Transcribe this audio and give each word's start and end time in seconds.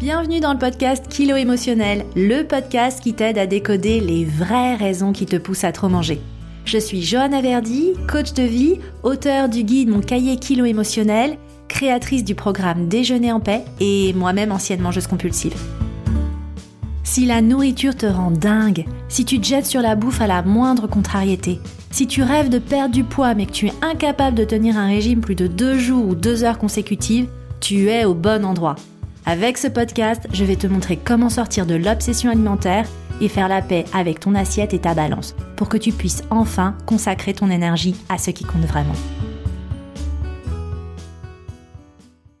Bienvenue 0.00 0.40
dans 0.40 0.52
le 0.52 0.58
podcast 0.58 1.06
Kilo 1.08 1.36
Émotionnel, 1.36 2.04
le 2.16 2.42
podcast 2.42 3.00
qui 3.00 3.14
t'aide 3.14 3.38
à 3.38 3.46
décoder 3.46 4.00
les 4.00 4.24
vraies 4.24 4.74
raisons 4.74 5.12
qui 5.12 5.24
te 5.24 5.36
poussent 5.36 5.62
à 5.62 5.70
trop 5.70 5.88
manger. 5.88 6.20
Je 6.64 6.78
suis 6.78 7.00
Johanna 7.00 7.40
Verdi, 7.40 7.92
coach 8.08 8.32
de 8.32 8.42
vie, 8.42 8.80
auteur 9.04 9.48
du 9.48 9.62
guide 9.62 9.88
Mon 9.88 10.00
cahier 10.00 10.36
Kilo 10.36 10.64
Émotionnel, 10.64 11.38
créatrice 11.68 12.24
du 12.24 12.34
programme 12.34 12.88
Déjeuner 12.88 13.30
en 13.30 13.38
paix 13.38 13.64
et 13.78 14.12
moi-même 14.14 14.50
ancienne 14.50 14.80
mangeuse 14.80 15.06
compulsive. 15.06 15.54
Si 17.04 17.24
la 17.24 17.40
nourriture 17.40 17.96
te 17.96 18.06
rend 18.06 18.32
dingue, 18.32 18.86
si 19.08 19.24
tu 19.24 19.40
te 19.40 19.46
jettes 19.46 19.66
sur 19.66 19.80
la 19.80 19.94
bouffe 19.94 20.20
à 20.20 20.26
la 20.26 20.42
moindre 20.42 20.88
contrariété, 20.88 21.60
si 21.92 22.08
tu 22.08 22.24
rêves 22.24 22.48
de 22.48 22.58
perdre 22.58 22.92
du 22.92 23.04
poids 23.04 23.34
mais 23.36 23.46
que 23.46 23.52
tu 23.52 23.68
es 23.68 23.74
incapable 23.80 24.36
de 24.36 24.44
tenir 24.44 24.76
un 24.76 24.88
régime 24.88 25.20
plus 25.20 25.36
de 25.36 25.46
deux 25.46 25.78
jours 25.78 26.04
ou 26.04 26.16
deux 26.16 26.42
heures 26.42 26.58
consécutives, 26.58 27.28
tu 27.60 27.88
es 27.88 28.04
au 28.04 28.14
bon 28.14 28.44
endroit. 28.44 28.74
Avec 29.26 29.56
ce 29.56 29.68
podcast, 29.68 30.26
je 30.34 30.44
vais 30.44 30.56
te 30.56 30.66
montrer 30.66 30.98
comment 30.98 31.30
sortir 31.30 31.64
de 31.64 31.74
l'obsession 31.74 32.30
alimentaire 32.30 32.86
et 33.22 33.28
faire 33.28 33.48
la 33.48 33.62
paix 33.62 33.86
avec 33.94 34.20
ton 34.20 34.34
assiette 34.34 34.74
et 34.74 34.78
ta 34.78 34.92
balance 34.92 35.34
pour 35.56 35.70
que 35.70 35.78
tu 35.78 35.92
puisses 35.92 36.22
enfin 36.28 36.76
consacrer 36.84 37.32
ton 37.32 37.48
énergie 37.48 37.96
à 38.10 38.18
ce 38.18 38.30
qui 38.30 38.44
compte 38.44 38.66
vraiment. 38.66 38.92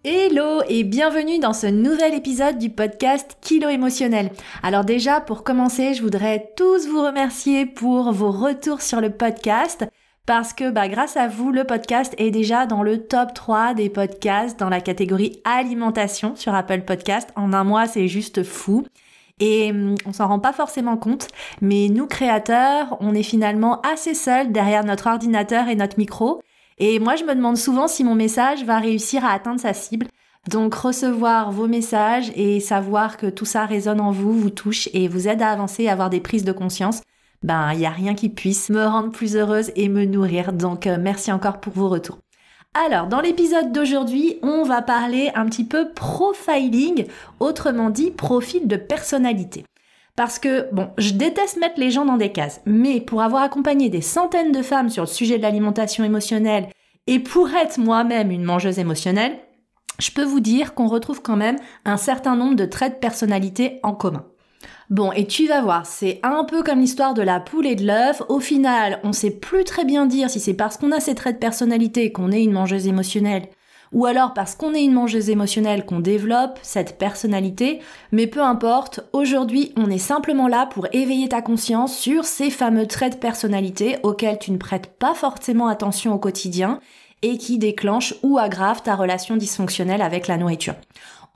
Hello 0.04 0.60
et 0.68 0.84
bienvenue 0.84 1.38
dans 1.38 1.54
ce 1.54 1.68
nouvel 1.68 2.12
épisode 2.12 2.58
du 2.58 2.68
podcast 2.68 3.38
Kilo 3.40 3.70
émotionnel. 3.70 4.30
Alors 4.62 4.84
déjà, 4.84 5.22
pour 5.22 5.42
commencer, 5.42 5.94
je 5.94 6.02
voudrais 6.02 6.50
tous 6.54 6.86
vous 6.86 7.02
remercier 7.02 7.64
pour 7.64 8.12
vos 8.12 8.30
retours 8.30 8.82
sur 8.82 9.00
le 9.00 9.08
podcast 9.08 9.86
parce 10.26 10.54
que 10.54 10.70
bah, 10.70 10.88
grâce 10.88 11.16
à 11.16 11.28
vous, 11.28 11.52
le 11.52 11.64
podcast 11.64 12.14
est 12.18 12.30
déjà 12.30 12.66
dans 12.66 12.82
le 12.82 13.06
top 13.06 13.34
3 13.34 13.74
des 13.74 13.90
podcasts 13.90 14.58
dans 14.58 14.70
la 14.70 14.80
catégorie 14.80 15.40
alimentation 15.44 16.34
sur 16.36 16.54
Apple 16.54 16.82
Podcast. 16.82 17.30
En 17.36 17.52
un 17.52 17.64
mois, 17.64 17.86
c'est 17.86 18.08
juste 18.08 18.42
fou. 18.42 18.86
Et 19.40 19.70
hum, 19.70 19.96
on 20.06 20.12
s'en 20.12 20.28
rend 20.28 20.38
pas 20.38 20.52
forcément 20.52 20.96
compte, 20.96 21.28
mais 21.60 21.88
nous 21.88 22.06
créateurs, 22.06 22.96
on 23.00 23.14
est 23.14 23.22
finalement 23.22 23.80
assez 23.82 24.14
seuls 24.14 24.52
derrière 24.52 24.84
notre 24.84 25.08
ordinateur 25.08 25.68
et 25.68 25.74
notre 25.74 25.98
micro. 25.98 26.40
Et 26.78 26.98
moi, 26.98 27.16
je 27.16 27.24
me 27.24 27.34
demande 27.34 27.56
souvent 27.56 27.88
si 27.88 28.04
mon 28.04 28.14
message 28.14 28.64
va 28.64 28.78
réussir 28.78 29.24
à 29.24 29.32
atteindre 29.32 29.60
sa 29.60 29.74
cible. 29.74 30.06
Donc 30.48 30.74
recevoir 30.74 31.52
vos 31.52 31.66
messages 31.66 32.30
et 32.34 32.60
savoir 32.60 33.16
que 33.16 33.26
tout 33.26 33.46
ça 33.46 33.64
résonne 33.64 34.00
en 34.00 34.10
vous, 34.10 34.32
vous 34.32 34.50
touche 34.50 34.88
et 34.92 35.08
vous 35.08 35.26
aide 35.26 35.42
à 35.42 35.50
avancer, 35.50 35.88
à 35.88 35.92
avoir 35.92 36.10
des 36.10 36.20
prises 36.20 36.44
de 36.44 36.52
conscience, 36.52 37.00
ben 37.42 37.72
il 37.72 37.80
n'y 37.80 37.86
a 37.86 37.90
rien 37.90 38.14
qui 38.14 38.28
puisse 38.28 38.70
me 38.70 38.84
rendre 38.84 39.10
plus 39.10 39.36
heureuse 39.36 39.70
et 39.76 39.88
me 39.88 40.04
nourrir. 40.04 40.52
Donc 40.52 40.86
euh, 40.86 40.96
merci 41.00 41.32
encore 41.32 41.60
pour 41.60 41.72
vos 41.72 41.88
retours. 41.88 42.18
Alors, 42.74 43.06
dans 43.06 43.20
l'épisode 43.20 43.70
d'aujourd'hui, 43.70 44.38
on 44.42 44.64
va 44.64 44.82
parler 44.82 45.30
un 45.36 45.46
petit 45.46 45.64
peu 45.64 45.90
profiling, 45.94 47.06
autrement 47.38 47.88
dit 47.88 48.10
profil 48.10 48.66
de 48.66 48.76
personnalité. 48.76 49.64
Parce 50.16 50.40
que, 50.40 50.68
bon, 50.72 50.90
je 50.98 51.12
déteste 51.12 51.56
mettre 51.58 51.78
les 51.78 51.92
gens 51.92 52.04
dans 52.04 52.16
des 52.16 52.32
cases, 52.32 52.60
mais 52.66 53.00
pour 53.00 53.22
avoir 53.22 53.42
accompagné 53.42 53.90
des 53.90 54.00
centaines 54.00 54.50
de 54.50 54.62
femmes 54.62 54.88
sur 54.88 55.04
le 55.04 55.08
sujet 55.08 55.38
de 55.38 55.42
l'alimentation 55.42 56.02
émotionnelle 56.02 56.68
et 57.06 57.20
pour 57.20 57.48
être 57.50 57.78
moi-même 57.78 58.32
une 58.32 58.44
mangeuse 58.44 58.80
émotionnelle, 58.80 59.38
je 60.00 60.10
peux 60.10 60.24
vous 60.24 60.40
dire 60.40 60.74
qu'on 60.74 60.88
retrouve 60.88 61.22
quand 61.22 61.36
même 61.36 61.56
un 61.84 61.96
certain 61.96 62.34
nombre 62.34 62.56
de 62.56 62.64
traits 62.64 62.94
de 62.94 62.98
personnalité 62.98 63.78
en 63.82 63.94
commun. 63.94 64.24
Bon, 64.90 65.12
et 65.12 65.26
tu 65.26 65.46
vas 65.46 65.62
voir, 65.62 65.86
c'est 65.86 66.20
un 66.22 66.44
peu 66.44 66.62
comme 66.62 66.80
l'histoire 66.80 67.14
de 67.14 67.22
la 67.22 67.40
poule 67.40 67.66
et 67.66 67.74
de 67.74 67.86
l'œuf. 67.86 68.22
Au 68.28 68.40
final, 68.40 69.00
on 69.02 69.12
sait 69.12 69.30
plus 69.30 69.64
très 69.64 69.84
bien 69.84 70.06
dire 70.06 70.30
si 70.30 70.40
c'est 70.40 70.54
parce 70.54 70.76
qu'on 70.76 70.92
a 70.92 71.00
ces 71.00 71.14
traits 71.14 71.36
de 71.36 71.40
personnalité 71.40 72.12
qu'on 72.12 72.32
est 72.32 72.42
une 72.42 72.52
mangeuse 72.52 72.86
émotionnelle 72.86 73.48
ou 73.94 74.06
alors 74.06 74.34
parce 74.34 74.54
qu'on 74.56 74.74
est 74.74 74.84
une 74.84 74.92
mangeuse 74.92 75.30
émotionnelle 75.30 75.86
qu'on 75.86 76.00
développe 76.00 76.58
cette 76.62 76.98
personnalité, 76.98 77.80
mais 78.12 78.26
peu 78.26 78.42
importe, 78.42 79.00
aujourd'hui 79.12 79.72
on 79.76 79.88
est 79.88 79.98
simplement 79.98 80.48
là 80.48 80.66
pour 80.66 80.88
éveiller 80.92 81.28
ta 81.28 81.40
conscience 81.40 81.96
sur 81.96 82.24
ces 82.24 82.50
fameux 82.50 82.86
traits 82.86 83.14
de 83.14 83.18
personnalité 83.18 83.98
auxquels 84.02 84.38
tu 84.38 84.50
ne 84.50 84.58
prêtes 84.58 84.98
pas 84.98 85.14
forcément 85.14 85.68
attention 85.68 86.12
au 86.12 86.18
quotidien 86.18 86.80
et 87.22 87.38
qui 87.38 87.56
déclenchent 87.56 88.14
ou 88.22 88.36
aggravent 88.36 88.82
ta 88.82 88.96
relation 88.96 89.36
dysfonctionnelle 89.36 90.02
avec 90.02 90.26
la 90.26 90.36
nourriture. 90.36 90.74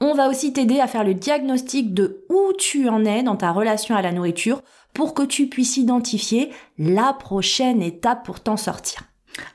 On 0.01 0.15
va 0.15 0.29
aussi 0.29 0.53
t'aider 0.53 0.79
à 0.79 0.87
faire 0.87 1.03
le 1.03 1.15
diagnostic 1.15 1.93
de 1.93 2.25
où 2.29 2.53
tu 2.57 2.89
en 2.89 3.05
es 3.05 3.25
dans 3.25 3.35
ta 3.35 3.51
relation 3.51 3.97
à 3.97 4.03
la 4.03 4.13
nourriture 4.13 4.63
pour 4.95 5.13
que 5.13 5.25
tu 5.25 5.49
puisses 5.49 5.77
identifier 5.77 6.51
la 6.79 7.13
prochaine 7.13 7.83
étape 7.83 8.25
pour 8.25 8.39
t'en 8.39 8.57
sortir. 8.57 9.03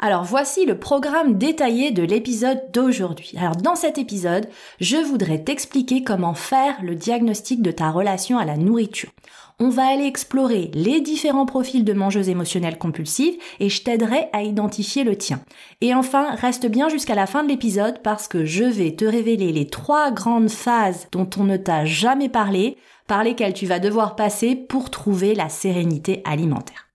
Alors 0.02 0.24
voici 0.24 0.66
le 0.66 0.80
programme 0.80 1.38
détaillé 1.38 1.92
de 1.92 2.04
l'épisode 2.04 2.72
d'aujourd'hui. 2.74 3.36
Alors 3.38 3.56
dans 3.56 3.76
cet 3.76 3.98
épisode, 3.98 4.48
je 4.82 4.98
voudrais 4.98 5.44
t'expliquer 5.44 6.04
comment 6.04 6.34
faire 6.34 6.76
le 6.84 6.96
diagnostic 6.96 7.62
de 7.62 7.72
ta 7.72 7.90
relation 7.90 8.38
à 8.38 8.46
la 8.46 8.58
nourriture. 8.58 9.12
On 9.60 9.70
va 9.70 9.88
aller 9.88 10.06
explorer 10.06 10.72
les 10.74 11.02
différents 11.02 11.46
profils 11.46 11.86
de 11.86 11.94
mangeuses 11.94 12.30
émotionnelles 12.30 12.78
compulsives 12.78 13.38
et 13.60 13.70
je 13.70 13.84
t'aiderai 13.84 14.28
à 14.34 14.44
identifier 14.44 15.04
le 15.04 15.18
tien. 15.18 15.42
Et 15.82 15.94
enfin, 15.94 16.36
reste 16.36 16.66
bien 16.66 16.90
jusqu'à 16.90 17.16
la 17.16 17.28
fin 17.28 17.44
de 17.44 17.50
l'épisode 17.50 18.02
parce 18.04 18.28
que 18.28 18.46
je 18.46 18.64
vais 18.64 18.96
te 18.96 19.06
révéler 19.06 19.52
les 19.52 19.68
trois 19.68 20.12
grandes 20.12 20.50
phases 20.50 21.08
dont 21.12 21.30
on 21.38 21.44
ne 21.44 21.58
t'a 21.58 21.86
jamais 21.86 22.30
parlé, 22.30 22.78
par 23.08 23.24
lesquelles 23.24 23.54
tu 23.54 23.66
vas 23.66 23.80
devoir 23.80 24.16
passer 24.16 24.56
pour 24.56 24.90
trouver 24.90 25.36
la 25.36 25.50
sérénité 25.50 26.22
alimentaire. 26.26 26.88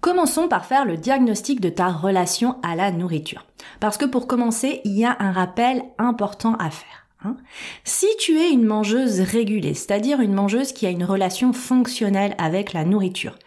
Commençons 0.00 0.48
par 0.48 0.66
faire 0.66 0.84
le 0.84 0.96
diagnostic 0.96 1.60
de 1.60 1.68
ta 1.68 1.88
relation 1.88 2.56
à 2.62 2.74
la 2.74 2.90
nourriture. 2.90 3.46
Parce 3.78 3.96
que 3.96 4.04
pour 4.04 4.26
commencer, 4.26 4.80
il 4.84 4.98
y 4.98 5.04
a 5.04 5.16
un 5.20 5.30
rappel 5.30 5.84
important 5.98 6.54
à 6.54 6.70
faire. 6.70 7.01
Hein. 7.24 7.36
Si 7.84 8.06
tu 8.18 8.38
es 8.38 8.50
une 8.50 8.64
mangeuse 8.64 9.20
régulée, 9.20 9.74
c'est-à-dire 9.74 10.20
une 10.20 10.34
mangeuse 10.34 10.72
qui 10.72 10.86
a 10.86 10.90
une 10.90 11.04
relation 11.04 11.52
fonctionnelle 11.52 12.34
avec 12.38 12.72
la 12.72 12.84
nourriture, 12.84 13.38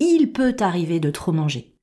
il 0.00 0.32
peut 0.32 0.52
t'arriver 0.52 1.00
de 1.00 1.10
trop 1.10 1.32
manger. 1.32 1.74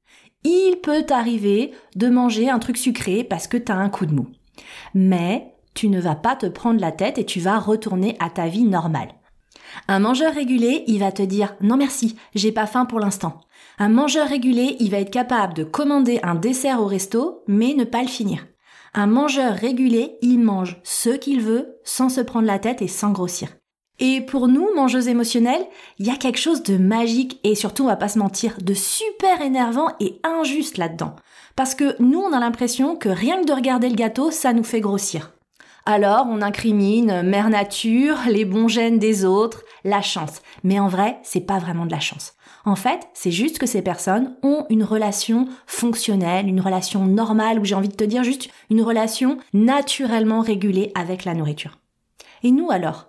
Il 0.43 0.77
peut 0.81 1.03
t'arriver 1.03 1.71
de 1.95 2.09
manger 2.09 2.49
un 2.49 2.59
truc 2.59 2.77
sucré 2.77 3.23
parce 3.23 3.47
que 3.47 3.57
tu 3.57 3.71
as 3.71 3.75
un 3.75 3.89
coup 3.89 4.05
de 4.05 4.13
mou. 4.13 4.27
Mais 4.93 5.53
tu 5.73 5.87
ne 5.89 6.01
vas 6.01 6.15
pas 6.15 6.35
te 6.35 6.47
prendre 6.47 6.81
la 6.81 6.91
tête 6.91 7.17
et 7.17 7.25
tu 7.25 7.39
vas 7.39 7.59
retourner 7.59 8.17
à 8.19 8.29
ta 8.29 8.47
vie 8.47 8.63
normale. 8.63 9.13
Un 9.87 9.99
mangeur 9.99 10.33
régulé, 10.33 10.83
il 10.87 10.99
va 10.99 11.11
te 11.11 11.21
dire 11.21 11.55
non 11.61 11.77
merci, 11.77 12.17
j'ai 12.35 12.51
pas 12.51 12.65
faim 12.65 12.85
pour 12.85 12.99
l'instant. 12.99 13.41
Un 13.77 13.89
mangeur 13.89 14.27
régulé, 14.27 14.75
il 14.79 14.91
va 14.91 14.99
être 14.99 15.11
capable 15.11 15.53
de 15.53 15.63
commander 15.63 16.19
un 16.23 16.35
dessert 16.35 16.81
au 16.81 16.85
resto, 16.85 17.43
mais 17.47 17.73
ne 17.73 17.83
pas 17.83 18.01
le 18.01 18.07
finir. 18.07 18.45
Un 18.93 19.07
mangeur 19.07 19.53
régulé, 19.53 20.17
il 20.21 20.39
mange 20.39 20.81
ce 20.83 21.11
qu'il 21.11 21.41
veut, 21.41 21.79
sans 21.85 22.09
se 22.09 22.19
prendre 22.19 22.45
la 22.45 22.59
tête 22.59 22.81
et 22.81 22.89
sans 22.89 23.11
grossir. 23.11 23.49
Et 23.99 24.19
pour 24.19 24.47
nous, 24.47 24.67
mangeuses 24.75 25.07
émotionnelles, 25.07 25.65
il 25.99 26.07
y 26.07 26.09
a 26.09 26.17
quelque 26.17 26.39
chose 26.39 26.63
de 26.63 26.75
magique 26.77 27.39
et 27.43 27.55
surtout, 27.55 27.83
on 27.83 27.87
va 27.87 27.95
pas 27.95 28.09
se 28.09 28.19
mentir, 28.19 28.57
de 28.61 28.73
super 28.73 29.41
énervant 29.41 29.89
et 29.99 30.19
injuste 30.23 30.77
là-dedans. 30.77 31.15
Parce 31.55 31.75
que 31.75 31.95
nous, 32.01 32.19
on 32.19 32.33
a 32.33 32.39
l'impression 32.39 32.95
que 32.95 33.09
rien 33.09 33.39
que 33.39 33.47
de 33.47 33.53
regarder 33.53 33.87
le 33.87 33.95
gâteau, 33.95 34.31
ça 34.31 34.51
nous 34.51 34.63
fait 34.63 34.81
grossir. 34.81 35.31
Alors, 35.85 36.27
on 36.29 36.41
incrimine 36.41 37.23
Mère 37.23 37.49
Nature, 37.49 38.17
les 38.27 38.45
bons 38.45 38.67
gènes 38.67 38.99
des 38.99 39.25
autres, 39.25 39.63
la 39.83 40.01
chance. 40.01 40.41
Mais 40.63 40.79
en 40.79 40.87
vrai, 40.87 41.17
c'est 41.23 41.41
pas 41.41 41.57
vraiment 41.57 41.85
de 41.85 41.91
la 41.91 41.99
chance. 41.99 42.33
En 42.65 42.75
fait, 42.75 43.07
c'est 43.15 43.31
juste 43.31 43.57
que 43.57 43.65
ces 43.65 43.81
personnes 43.81 44.35
ont 44.43 44.65
une 44.69 44.83
relation 44.83 45.47
fonctionnelle, 45.65 46.47
une 46.47 46.61
relation 46.61 47.05
normale, 47.05 47.59
ou 47.59 47.65
j'ai 47.65 47.73
envie 47.73 47.89
de 47.89 47.95
te 47.95 48.03
dire 48.03 48.23
juste 48.23 48.49
une 48.69 48.83
relation 48.83 49.39
naturellement 49.53 50.41
régulée 50.41 50.91
avec 50.93 51.25
la 51.25 51.33
nourriture. 51.33 51.79
Et 52.43 52.51
nous 52.51 52.69
alors? 52.69 53.07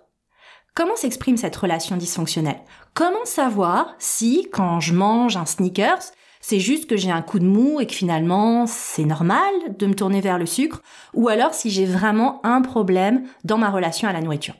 Comment 0.73 0.95
s'exprime 0.95 1.37
cette 1.37 1.55
relation 1.55 1.97
dysfonctionnelle? 1.97 2.61
Comment 2.95 3.25
savoir 3.25 3.93
si, 3.99 4.47
quand 4.51 4.79
je 4.79 4.95
mange 4.95 5.37
un 5.37 5.45
sneakers, 5.45 6.01
c'est 6.43 6.59
juste 6.59 6.87
que 6.87 6.97
j'ai 6.97 7.09
un 7.09 7.23
coup 7.23 7.39
de 7.39 7.45
mou 7.45 7.79
et 7.79 7.87
que 7.87 7.93
finalement 7.93 8.67
c'est 8.67 9.05
normal 9.05 9.53
de 9.79 9.87
me 9.87 9.95
tourner 9.95 10.21
vers 10.21 10.37
le 10.37 10.45
sucre, 10.45 10.83
ou 11.13 11.29
alors 11.29 11.53
si 11.53 11.71
j'ai 11.71 11.85
vraiment 11.85 12.45
un 12.45 12.61
problème 12.61 13.23
dans 13.43 13.57
ma 13.57 13.71
relation 13.71 14.07
à 14.07 14.13
la 14.13 14.21
nourriture. 14.21 14.55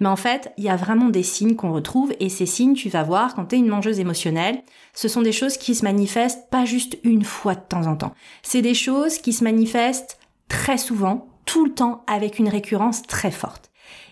Mais 0.00 0.08
en 0.08 0.16
fait, 0.16 0.52
il 0.56 0.64
y 0.64 0.70
a 0.70 0.76
vraiment 0.76 1.08
des 1.08 1.22
signes 1.22 1.56
qu'on 1.56 1.72
retrouve 1.72 2.12
et 2.20 2.30
ces 2.30 2.46
signes, 2.46 2.74
tu 2.74 2.88
vas 2.88 3.02
voir, 3.02 3.34
quand 3.34 3.46
tu 3.46 3.54
es 3.54 3.58
une 3.58 3.68
mangeuse 3.68 4.00
émotionnelle, 4.00 4.62
ce 4.94 5.08
sont 5.08 5.22
des 5.22 5.32
choses 5.32 5.56
qui 5.56 5.74
se 5.74 5.84
manifestent 5.84 6.50
pas 6.50 6.64
juste 6.64 6.98
une 7.04 7.22
fois 7.22 7.54
de 7.54 7.60
temps 7.60 7.86
en 7.86 7.96
temps. 7.96 8.14
C'est 8.42 8.62
des 8.62 8.74
choses 8.74 9.18
qui 9.18 9.32
se 9.32 9.44
manifestent 9.44 10.18
très 10.48 10.78
souvent, 10.78 11.28
tout 11.44 11.64
le 11.64 11.74
temps, 11.74 12.02
avec 12.06 12.38
une 12.38 12.48
récurrence 12.48 13.02
très 13.02 13.30
forte. 13.30 13.70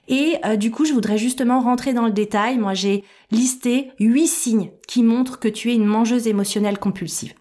Et 0.09 0.37
euh, 0.45 0.57
du 0.57 0.71
coup, 0.71 0.85
je 0.85 0.93
voudrais 0.93 1.19
justement 1.19 1.61
rentrer 1.61 1.93
dans 1.95 2.07
le 2.07 2.13
détail. 2.13 2.59
Moi, 2.59 2.75
j'ai 2.75 3.05
listé 3.31 3.91
huit 3.99 4.29
signes 4.29 4.71
qui 4.89 5.05
montrent 5.05 5.39
que 5.39 5.47
tu 5.47 5.71
es 5.71 5.77
une 5.77 5.85
mangeuse 5.85 6.27
émotionnelle 6.27 6.79
compulsive. 6.79 7.35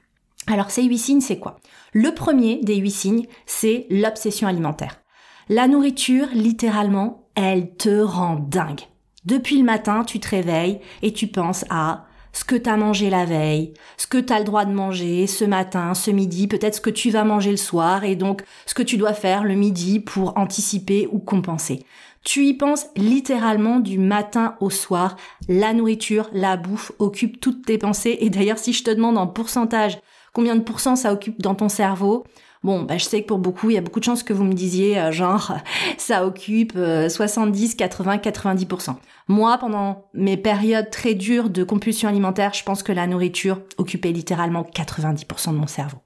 Alors, 0.46 0.70
ces 0.70 0.84
huit 0.84 1.00
signes, 1.00 1.22
c'est 1.22 1.40
quoi? 1.40 1.60
Le 1.94 2.14
premier 2.14 2.58
des 2.62 2.76
huit 2.76 2.92
signes, 2.92 3.26
c'est 3.48 3.88
l'obsession 3.90 4.48
alimentaire. 4.48 5.02
La 5.50 5.68
nourriture, 5.68 6.28
littéralement, 6.34 7.30
elle 7.34 7.72
te 7.76 8.02
rend 8.02 8.36
dingue. 8.36 8.82
Depuis 9.26 9.58
le 9.58 9.64
matin, 9.64 10.04
tu 10.04 10.20
te 10.20 10.30
réveilles 10.30 10.80
et 11.02 11.14
tu 11.14 11.28
penses 11.28 11.66
à 11.70 12.06
ce 12.34 12.44
que 12.44 12.56
tu 12.56 12.70
as 12.70 12.78
mangé 12.78 13.10
la 13.10 13.26
veille, 13.26 13.74
ce 13.98 14.08
que 14.08 14.18
tu 14.18 14.32
as 14.32 14.40
le 14.40 14.46
droit 14.46 14.66
de 14.66 14.74
manger 14.74 15.26
ce 15.26 15.44
matin, 15.44 15.94
ce 15.94 16.12
midi, 16.12 16.48
peut-être 16.48 16.76
ce 16.76 16.82
que 16.82 16.90
tu 16.90 17.10
vas 17.10 17.24
manger 17.24 17.52
le 17.52 17.58
soir 17.58 18.04
et 18.04 18.16
donc 18.16 18.44
ce 18.66 18.74
que 18.74 18.84
tu 18.84 18.98
dois 18.98 19.14
faire 19.14 19.44
le 19.44 19.56
midi 19.56 20.00
pour 20.00 20.38
anticiper 20.38 21.08
ou 21.12 21.20
compenser. 21.20 21.86
Tu 22.28 22.44
y 22.44 22.54
penses 22.54 22.88
littéralement 22.98 23.80
du 23.80 23.98
matin 23.98 24.58
au 24.60 24.70
soir. 24.70 25.16
La 25.48 25.72
nourriture, 25.72 26.30
la 26.34 26.58
bouffe 26.58 26.92
occupe 27.00 27.40
toutes 27.40 27.66
tes 27.66 27.78
pensées. 27.78 28.18
Et 28.20 28.30
d'ailleurs, 28.30 28.58
si 28.58 28.74
je 28.74 28.84
te 28.84 28.92
demande 28.92 29.18
en 29.18 29.28
pourcentage 29.28 29.98
combien 30.34 30.58
de 30.58 30.62
pourcents 30.62 30.98
ça 30.98 31.14
occupe 31.14 31.42
dans 31.42 31.56
ton 31.56 31.70
cerveau, 31.70 32.26
Bon, 32.64 32.82
bah, 32.82 32.98
je 32.98 33.06
sais 33.06 33.22
que 33.22 33.28
pour 33.28 33.38
beaucoup, 33.38 33.70
il 33.70 33.76
y 33.76 33.78
a 33.78 33.82
beaucoup 33.82 34.00
de 34.00 34.04
chances 34.04 34.24
que 34.24 34.34
vous 34.34 34.44
me 34.44 34.52
disiez, 34.54 35.00
euh, 35.00 35.12
genre, 35.12 35.54
ça 35.98 36.26
occupe 36.26 36.74
70, 36.74 37.76
80, 37.76 38.18
90%. 38.18 38.96
Moi, 39.30 39.58
pendant 39.60 40.10
mes 40.14 40.36
périodes 40.36 40.90
très 40.90 41.14
dures 41.14 41.50
de 41.50 41.64
compulsion 41.64 42.10
alimentaire, 42.10 42.54
je 42.54 42.64
pense 42.64 42.84
que 42.84 42.92
la 42.92 43.08
nourriture 43.08 43.62
occupait 43.78 44.12
littéralement 44.12 44.64
90% 44.64 45.52
de 45.52 45.58
mon 45.58 45.68
cerveau. 45.68 46.00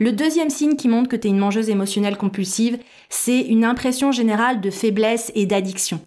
Le 0.00 0.12
deuxième 0.12 0.50
signe 0.50 0.76
qui 0.76 0.88
montre 0.88 1.08
que 1.08 1.16
tu 1.16 1.28
es 1.28 1.30
une 1.30 1.38
mangeuse 1.38 1.70
émotionnelle 1.70 2.16
compulsive, 2.16 2.78
c'est 3.08 3.40
une 3.40 3.64
impression 3.64 4.12
générale 4.12 4.60
de 4.60 4.70
faiblesse 4.70 5.30
et 5.34 5.46
d'addiction. 5.46 6.00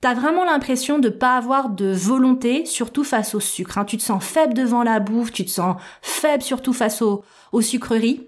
T'as 0.00 0.14
vraiment 0.14 0.44
l'impression 0.44 0.98
de 0.98 1.08
pas 1.08 1.36
avoir 1.36 1.70
de 1.70 1.92
volonté, 1.92 2.66
surtout 2.66 3.04
face 3.04 3.34
au 3.34 3.40
sucre. 3.40 3.78
Hein. 3.78 3.84
Tu 3.84 3.96
te 3.96 4.02
sens 4.02 4.22
faible 4.24 4.54
devant 4.54 4.82
la 4.82 4.98
bouffe, 5.00 5.32
tu 5.32 5.44
te 5.44 5.50
sens 5.50 5.76
faible 6.02 6.42
surtout 6.42 6.72
face 6.72 7.02
aux 7.02 7.60
sucreries. 7.60 8.26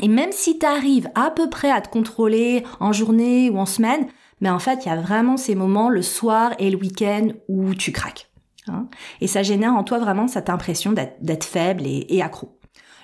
Et 0.00 0.08
même 0.08 0.32
si 0.32 0.58
tu 0.58 0.64
arrives 0.64 1.10
à 1.14 1.30
peu 1.30 1.50
près 1.50 1.70
à 1.70 1.80
te 1.80 1.88
contrôler 1.88 2.64
en 2.80 2.92
journée 2.92 3.50
ou 3.50 3.58
en 3.58 3.66
semaine, 3.66 4.06
mais 4.40 4.50
en 4.50 4.58
fait, 4.58 4.84
il 4.84 4.88
y 4.88 4.92
a 4.92 4.96
vraiment 4.96 5.36
ces 5.36 5.54
moments 5.54 5.90
le 5.90 6.02
soir 6.02 6.52
et 6.58 6.70
le 6.70 6.78
week-end 6.78 7.28
où 7.48 7.74
tu 7.74 7.92
craques. 7.92 8.28
Hein. 8.68 8.86
et 9.20 9.26
ça 9.26 9.42
génère 9.42 9.74
en 9.74 9.82
toi 9.82 9.98
vraiment 9.98 10.28
cette 10.28 10.48
impression 10.48 10.92
d'être 10.92 11.42
faible 11.42 11.82
et, 11.84 12.22
accro. 12.22 12.56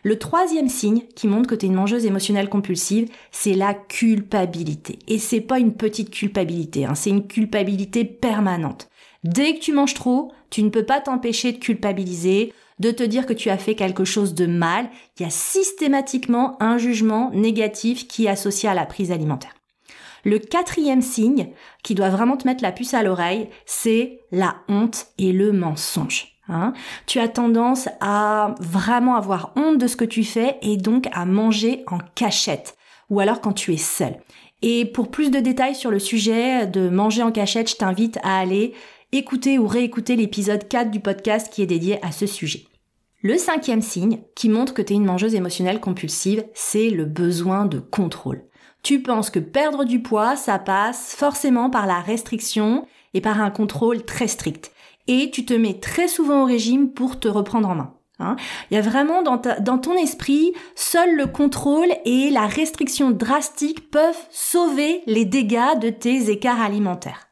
Le 0.08 0.18
troisième 0.18 0.70
signe 0.70 1.02
qui 1.14 1.28
montre 1.28 1.50
que 1.50 1.54
tu 1.54 1.66
es 1.66 1.68
une 1.68 1.74
mangeuse 1.74 2.06
émotionnelle 2.06 2.48
compulsive, 2.48 3.10
c'est 3.30 3.52
la 3.52 3.74
culpabilité. 3.74 4.98
Et 5.06 5.18
c'est 5.18 5.42
pas 5.42 5.58
une 5.58 5.74
petite 5.74 6.08
culpabilité, 6.08 6.86
hein, 6.86 6.94
c'est 6.94 7.10
une 7.10 7.26
culpabilité 7.26 8.06
permanente. 8.06 8.88
Dès 9.22 9.52
que 9.52 9.60
tu 9.60 9.74
manges 9.74 9.92
trop, 9.92 10.32
tu 10.48 10.62
ne 10.62 10.70
peux 10.70 10.86
pas 10.86 11.02
t'empêcher 11.02 11.52
de 11.52 11.58
culpabiliser, 11.58 12.54
de 12.78 12.90
te 12.90 13.02
dire 13.02 13.26
que 13.26 13.34
tu 13.34 13.50
as 13.50 13.58
fait 13.58 13.74
quelque 13.74 14.06
chose 14.06 14.32
de 14.32 14.46
mal. 14.46 14.88
Il 15.18 15.24
y 15.24 15.26
a 15.26 15.30
systématiquement 15.30 16.56
un 16.62 16.78
jugement 16.78 17.30
négatif 17.34 18.08
qui 18.08 18.24
est 18.24 18.30
associé 18.30 18.66
à 18.66 18.74
la 18.74 18.86
prise 18.86 19.12
alimentaire. 19.12 19.56
Le 20.24 20.38
quatrième 20.38 21.02
signe 21.02 21.48
qui 21.82 21.94
doit 21.94 22.08
vraiment 22.08 22.38
te 22.38 22.48
mettre 22.48 22.62
la 22.62 22.72
puce 22.72 22.94
à 22.94 23.02
l'oreille, 23.02 23.50
c'est 23.66 24.20
la 24.32 24.56
honte 24.70 25.08
et 25.18 25.32
le 25.32 25.52
mensonge. 25.52 26.37
Hein. 26.48 26.72
tu 27.06 27.18
as 27.18 27.28
tendance 27.28 27.88
à 28.00 28.54
vraiment 28.58 29.16
avoir 29.16 29.52
honte 29.56 29.78
de 29.78 29.86
ce 29.86 29.96
que 29.96 30.04
tu 30.04 30.24
fais 30.24 30.56
et 30.62 30.76
donc 30.76 31.08
à 31.12 31.26
manger 31.26 31.84
en 31.88 31.98
cachette 32.14 32.76
ou 33.10 33.20
alors 33.20 33.40
quand 33.40 33.52
tu 33.52 33.72
es 33.72 33.78
seul. 33.78 34.16
Et 34.62 34.84
pour 34.86 35.10
plus 35.10 35.30
de 35.30 35.40
détails 35.40 35.74
sur 35.74 35.90
le 35.90 35.98
sujet 35.98 36.66
de 36.66 36.88
manger 36.88 37.22
en 37.22 37.32
cachette, 37.32 37.70
je 37.70 37.76
t'invite 37.76 38.18
à 38.22 38.38
aller 38.38 38.74
écouter 39.12 39.58
ou 39.58 39.66
réécouter 39.66 40.16
l'épisode 40.16 40.66
4 40.66 40.90
du 40.90 41.00
podcast 41.00 41.52
qui 41.52 41.62
est 41.62 41.66
dédié 41.66 42.04
à 42.04 42.12
ce 42.12 42.26
sujet. 42.26 42.64
Le 43.22 43.36
cinquième 43.36 43.82
signe 43.82 44.20
qui 44.34 44.48
montre 44.48 44.74
que 44.74 44.82
tu 44.82 44.92
es 44.92 44.96
une 44.96 45.04
mangeuse 45.04 45.34
émotionnelle 45.34 45.80
compulsive, 45.80 46.44
c'est 46.54 46.90
le 46.90 47.04
besoin 47.04 47.66
de 47.66 47.78
contrôle. 47.78 48.44
Tu 48.82 49.02
penses 49.02 49.30
que 49.30 49.40
perdre 49.40 49.84
du 49.84 50.02
poids, 50.02 50.36
ça 50.36 50.58
passe 50.58 51.14
forcément 51.16 51.68
par 51.68 51.86
la 51.86 52.00
restriction 52.00 52.86
et 53.14 53.20
par 53.20 53.40
un 53.40 53.50
contrôle 53.50 54.04
très 54.04 54.28
strict. 54.28 54.70
Et 55.08 55.30
tu 55.30 55.44
te 55.44 55.54
mets 55.54 55.80
très 55.80 56.06
souvent 56.06 56.42
au 56.42 56.46
régime 56.46 56.90
pour 56.92 57.18
te 57.18 57.26
reprendre 57.26 57.68
en 57.68 57.74
main. 57.74 57.94
Hein. 58.20 58.36
Il 58.70 58.74
y 58.74 58.78
a 58.78 58.82
vraiment 58.82 59.22
dans, 59.22 59.38
ton 59.38 59.94
esprit, 59.96 60.52
seul 60.74 61.16
le 61.16 61.26
contrôle 61.26 61.88
et 62.04 62.30
la 62.30 62.46
restriction 62.46 63.10
drastique 63.10 63.90
peuvent 63.90 64.26
sauver 64.30 65.02
les 65.06 65.24
dégâts 65.24 65.78
de 65.80 65.90
tes 65.90 66.30
écarts 66.30 66.60
alimentaires. 66.60 67.28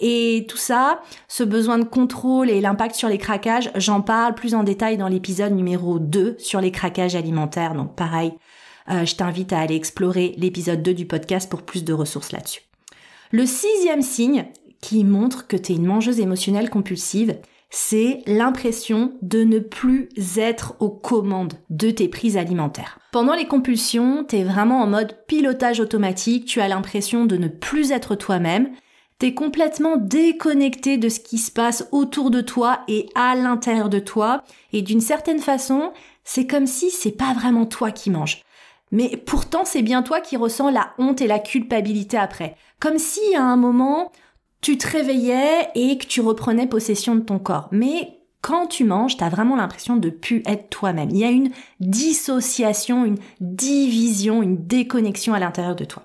Et 0.00 0.46
tout 0.48 0.56
ça, 0.56 1.02
ce 1.28 1.44
besoin 1.44 1.78
de 1.78 1.84
contrôle 1.84 2.48
et 2.48 2.62
l'impact 2.62 2.94
sur 2.94 3.08
les 3.08 3.18
craquages, 3.18 3.70
j'en 3.74 4.00
parle 4.00 4.34
plus 4.34 4.54
en 4.54 4.62
détail 4.62 4.96
dans 4.96 5.08
l'épisode 5.08 5.52
numéro 5.52 5.98
2 5.98 6.36
sur 6.38 6.60
les 6.60 6.72
craquages 6.72 7.16
alimentaires. 7.16 7.74
Donc 7.74 7.96
pareil, 7.96 8.32
euh, 8.88 9.04
je 9.04 9.14
t'invite 9.14 9.52
à 9.52 9.58
aller 9.60 9.76
explorer 9.76 10.34
l'épisode 10.38 10.82
2 10.82 10.94
du 10.94 11.06
podcast 11.06 11.50
pour 11.50 11.62
plus 11.62 11.84
de 11.84 11.92
ressources 11.92 12.32
là-dessus. 12.32 12.62
Le 13.30 13.46
sixième 13.46 14.02
signe 14.02 14.46
qui 14.80 15.04
montre 15.04 15.46
que 15.46 15.56
tu 15.56 15.72
es 15.72 15.76
une 15.76 15.86
mangeuse 15.86 16.20
émotionnelle 16.20 16.70
compulsive, 16.70 17.36
c'est 17.70 18.22
l'impression 18.26 19.12
de 19.22 19.44
ne 19.44 19.58
plus 19.60 20.08
être 20.36 20.74
aux 20.80 20.90
commandes 20.90 21.54
de 21.70 21.90
tes 21.90 22.08
prises 22.08 22.36
alimentaires. 22.36 22.98
Pendant 23.12 23.34
les 23.34 23.46
compulsions, 23.46 24.24
tu 24.28 24.36
es 24.36 24.44
vraiment 24.44 24.82
en 24.82 24.86
mode 24.86 25.16
pilotage 25.26 25.80
automatique, 25.80 26.46
tu 26.46 26.60
as 26.60 26.68
l'impression 26.68 27.26
de 27.26 27.36
ne 27.36 27.48
plus 27.48 27.92
être 27.92 28.16
toi-même 28.16 28.70
T'es 29.20 29.34
complètement 29.34 29.98
déconnecté 29.98 30.96
de 30.96 31.10
ce 31.10 31.20
qui 31.20 31.36
se 31.36 31.50
passe 31.50 31.86
autour 31.92 32.30
de 32.30 32.40
toi 32.40 32.80
et 32.88 33.06
à 33.14 33.34
l'intérieur 33.34 33.90
de 33.90 33.98
toi. 33.98 34.44
Et 34.72 34.80
d'une 34.80 35.02
certaine 35.02 35.40
façon, 35.40 35.92
c'est 36.24 36.46
comme 36.46 36.66
si 36.66 36.90
c'est 36.90 37.12
pas 37.12 37.34
vraiment 37.34 37.66
toi 37.66 37.90
qui 37.90 38.08
manges. 38.08 38.40
Mais 38.92 39.18
pourtant, 39.18 39.66
c'est 39.66 39.82
bien 39.82 40.02
toi 40.02 40.22
qui 40.22 40.38
ressens 40.38 40.70
la 40.70 40.94
honte 40.96 41.20
et 41.20 41.26
la 41.26 41.38
culpabilité 41.38 42.16
après. 42.16 42.56
Comme 42.80 42.98
si 42.98 43.20
à 43.36 43.44
un 43.44 43.56
moment, 43.58 44.10
tu 44.60 44.78
te 44.78 44.88
réveillais 44.88 45.68
et 45.74 45.98
que 45.98 46.06
tu 46.06 46.20
reprenais 46.20 46.66
possession 46.66 47.14
de 47.14 47.20
ton 47.20 47.38
corps. 47.38 47.68
Mais 47.72 48.20
quand 48.42 48.66
tu 48.66 48.84
manges, 48.84 49.16
t'as 49.16 49.28
vraiment 49.28 49.56
l'impression 49.56 49.96
de 49.96 50.10
plus 50.10 50.42
être 50.46 50.68
toi-même. 50.70 51.10
Il 51.10 51.18
y 51.18 51.24
a 51.24 51.30
une 51.30 51.50
dissociation, 51.80 53.04
une 53.04 53.18
division, 53.40 54.42
une 54.42 54.66
déconnexion 54.66 55.34
à 55.34 55.38
l'intérieur 55.38 55.76
de 55.76 55.84
toi. 55.84 56.04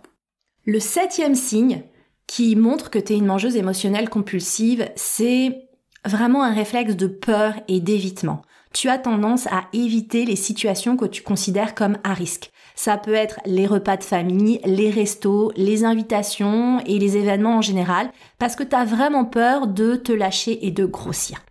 Le 0.66 0.80
septième 0.80 1.36
signe, 1.36 1.84
qui 2.28 2.56
montre 2.56 2.90
que 2.90 3.00
tu 3.00 3.14
es 3.14 3.18
une 3.18 3.26
mangeuse 3.26 3.56
émotionnelle 3.56 4.10
compulsive, 4.10 4.90
c'est 4.96 5.70
vraiment 6.06 6.44
un 6.44 6.54
réflexe 6.54 6.96
de 6.96 7.08
peur 7.08 7.54
et 7.68 7.80
d'évitement. 7.80 8.42
Tu 8.74 8.90
as 8.90 8.98
tendance 8.98 9.48
à 9.48 9.66
éviter 9.74 10.26
les 10.26 10.36
situations 10.36 10.98
que 10.98 11.06
tu 11.06 11.22
considères 11.24 11.76
comme 11.76 11.98
à 12.04 12.14
risque. 12.14 12.52
Ça 12.76 12.98
peut 12.98 13.14
être 13.14 13.40
les 13.46 13.66
repas 13.66 13.98
de 13.98 14.04
famille, 14.04 14.60
les 14.66 14.92
restos, 14.92 15.52
les 15.56 15.86
invitations 15.86 16.80
et 16.86 17.00
les 17.00 17.18
événements 17.18 17.58
en 17.58 17.62
général, 17.62 18.12
parce 18.38 18.56
que 18.56 18.64
tu 18.64 18.76
as 18.76 18.86
vraiment 18.86 19.26
peur 19.26 19.68
de 19.68 19.96
te 19.96 20.12
lâcher 20.12 20.66
et 20.68 20.72
de 20.72 20.86
grossir. 20.86 21.44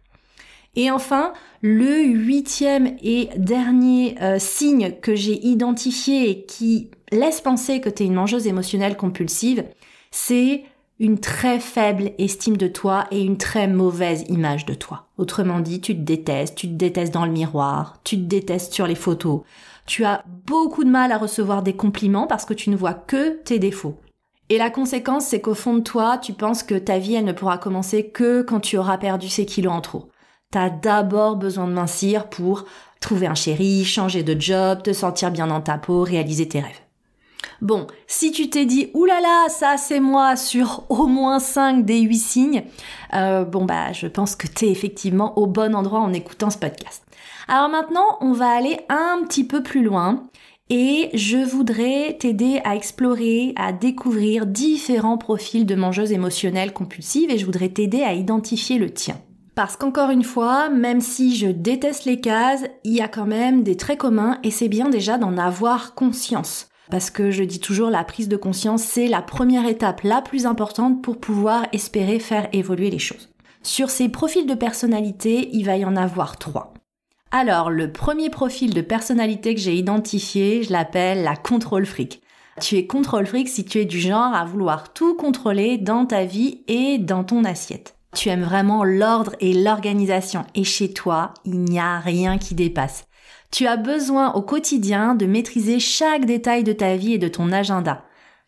Et 0.77 0.91
enfin, 0.91 1.33
le 1.63 2.03
huitième 2.03 2.97
et 3.03 3.31
dernier 3.37 4.17
euh, 4.21 4.39
signe 4.39 4.93
que 5.01 5.15
j'ai 5.15 5.45
identifié 5.47 6.29
et 6.29 6.45
qui 6.45 6.91
laisse 7.13 7.41
penser 7.41 7.81
que 7.81 7.89
tu 7.89 8.03
es 8.03 8.07
une 8.07 8.15
mangeuse 8.15 8.47
émotionnelle 8.47 8.97
compulsive, 8.97 9.65
c'est 10.11 10.65
une 11.01 11.19
très 11.19 11.59
faible 11.59 12.13
estime 12.19 12.57
de 12.57 12.69
toi 12.69 13.07
et 13.11 13.23
une 13.23 13.37
très 13.37 13.67
mauvaise 13.67 14.25
image 14.29 14.65
de 14.65 14.75
toi. 14.75 15.09
Autrement 15.19 15.61
dit, 15.61 15.81
tu 15.81 15.95
te 15.95 16.01
détestes, 16.01 16.57
tu 16.57 16.69
te 16.69 16.75
détestes 16.75 17.15
dans 17.15 17.27
le 17.27 17.33
miroir, 17.33 18.01
tu 18.05 18.17
te 18.17 18.23
détestes 18.23 18.73
sur 18.73 18.87
les 18.87 18.95
photos. 18.95 19.41
Tu 19.87 20.05
as 20.05 20.25
beaucoup 20.47 20.85
de 20.85 20.91
mal 20.91 21.13
à 21.13 21.19
recevoir 21.19 21.63
des 21.63 21.77
compliments 21.77 22.27
parce 22.27 22.45
que 22.45 22.55
tu 22.55 22.71
ne 22.71 22.77
vois 22.77 22.95
que 22.95 23.43
tes 23.43 23.59
défauts. 23.59 24.01
Et 24.49 24.59
la 24.59 24.71
conséquence, 24.71 25.27
c'est 25.27 25.41
qu'au 25.41 25.55
fond 25.55 25.75
de 25.75 25.81
toi, 25.81 26.19
tu 26.19 26.33
penses 26.33 26.63
que 26.63 26.75
ta 26.75 26.99
vie, 26.99 27.15
elle 27.15 27.25
ne 27.25 27.33
pourra 27.33 27.59
commencer 27.59 28.11
que 28.11 28.43
quand 28.43 28.61
tu 28.61 28.77
auras 28.77 28.99
perdu 28.99 29.29
ces 29.29 29.47
kilos 29.47 29.73
en 29.73 29.81
trop. 29.81 30.11
T'as 30.51 30.71
d'abord 30.71 31.37
besoin 31.37 31.67
de 31.67 31.73
mincir 31.73 32.29
pour 32.29 32.65
trouver 33.01 33.27
un 33.27 33.35
chéri, 33.35 33.85
changer 33.85 34.23
de 34.23 34.39
job, 34.39 34.83
te 34.83 34.93
sentir 34.93 35.31
bien 35.31 35.47
dans 35.47 35.61
ta 35.61 35.79
peau, 35.79 36.03
réaliser 36.03 36.49
tes 36.49 36.61
rêves. 36.61 36.81
Bon, 37.61 37.87
si 38.07 38.33
tu 38.33 38.51
t'es 38.51 38.67
dit 38.67 38.91
oulala, 38.95 39.49
ça 39.49 39.77
c'est 39.77 40.01
moi 40.01 40.37
sur 40.37 40.85
au 40.89 41.07
moins 41.07 41.39
5 41.39 41.85
des 41.85 42.01
8 42.01 42.19
signes, 42.19 42.65
euh, 43.15 43.45
bon 43.45 43.65
bah 43.65 43.93
je 43.93 44.07
pense 44.07 44.37
que 44.37 44.47
tu 44.47 44.67
es 44.67 44.71
effectivement 44.71 45.39
au 45.39 45.47
bon 45.47 45.75
endroit 45.75 46.01
en 46.01 46.13
écoutant 46.13 46.51
ce 46.51 46.59
podcast. 46.59 47.05
Alors 47.49 47.69
maintenant, 47.69 48.19
on 48.21 48.33
va 48.33 48.49
aller 48.49 48.79
un 48.89 49.23
petit 49.25 49.45
peu 49.45 49.63
plus 49.63 49.83
loin 49.83 50.25
et 50.71 51.11
je 51.13 51.37
voudrais 51.37 52.17
t'aider 52.19 52.61
à 52.65 52.75
explorer, 52.75 53.53
à 53.57 53.73
découvrir 53.73 54.47
différents 54.47 55.19
profils 55.19 55.67
de 55.67 55.75
mangeuses 55.75 56.13
émotionnelles 56.13 56.73
compulsives 56.73 57.31
et 57.31 57.39
je 57.39 57.45
voudrais 57.45 57.69
t'aider 57.69 58.03
à 58.03 58.15
identifier 58.15 58.79
le 58.79 58.91
tien. 58.91 59.21
Parce 59.55 59.77
qu'encore 59.77 60.11
une 60.11 60.25
fois, 60.25 60.69
même 60.69 61.01
si 61.01 61.37
je 61.37 61.47
déteste 61.47 62.07
les 62.07 62.21
cases, 62.21 62.65
il 62.83 62.95
y 62.95 63.03
a 63.03 63.09
quand 63.09 63.27
même 63.27 63.63
des 63.63 63.77
traits 63.77 63.99
communs 63.99 64.39
et 64.43 64.51
c'est 64.51 64.69
bien 64.69 64.89
déjà 64.89 65.19
d'en 65.19 65.37
avoir 65.37 65.95
conscience. 65.95 66.69
Parce 66.91 67.11
que 67.11 67.31
je 67.31 67.45
dis 67.45 67.61
toujours, 67.61 67.91
la 67.91 68.05
prise 68.05 68.29
de 68.29 68.37
conscience, 68.37 68.83
c'est 68.83 69.07
la 69.07 69.23
première 69.23 69.67
étape 69.67 70.01
la 70.03 70.23
plus 70.23 70.47
importante 70.47 71.03
pour 71.03 71.19
pouvoir 71.19 71.67
espérer 71.73 72.19
faire 72.19 72.49
évoluer 72.53 72.91
les 72.91 72.99
choses. 72.99 73.31
Sur 73.63 73.91
ces 73.91 74.09
profils 74.09 74.47
de 74.47 74.55
personnalité, 74.55 75.51
il 75.53 75.65
va 75.65 75.77
y 75.77 75.85
en 75.85 75.97
avoir 75.97 76.37
trois. 76.37 76.75
Alors, 77.37 77.69
le 77.69 77.91
premier 77.91 78.31
profil 78.31 78.75
de 78.75 78.81
personnalité 78.81 79.57
que 79.57 79.61
j'ai 79.61 79.75
identifié, 79.75 80.63
je 80.63 80.71
l'appelle 80.71 81.25
la 81.25 81.35
contrôle 81.35 81.85
fric. 81.85 82.23
Tu 82.61 82.77
es 82.77 82.87
contrôle 82.87 83.27
fric 83.27 83.49
si 83.49 83.65
tu 83.65 83.81
es 83.81 83.85
du 83.85 83.99
genre 83.99 84.33
à 84.33 84.45
vouloir 84.45 84.93
tout 84.93 85.17
contrôler 85.17 85.77
dans 85.77 86.07
ta 86.07 86.27
vie 86.27 86.63
et 86.69 86.97
dans 86.99 87.25
ton 87.25 87.43
assiette. 87.43 87.97
Tu 88.15 88.29
aimes 88.29 88.45
vraiment 88.45 88.85
l'ordre 88.85 89.35
et 89.41 89.53
l'organisation 89.53 90.45
et 90.55 90.63
chez 90.63 90.93
toi, 90.93 91.35
il 91.45 91.59
n'y 91.63 91.81
a 91.81 91.99
rien 91.99 92.39
qui 92.39 92.55
dépasse. 92.55 93.07
Tu 93.51 93.67
as 93.67 93.79
besoin 93.79 94.33
au 94.35 94.43
quotidien 94.43 95.17
de 95.17 95.27
maîtriser 95.27 95.81
chaque 95.81 96.27
détail 96.27 96.63
de 96.63 96.73
ta 96.73 96.95
vie 96.95 97.15
et 97.15 97.19
de 97.19 97.27
ton 97.27 97.51
agenda. 97.51 98.05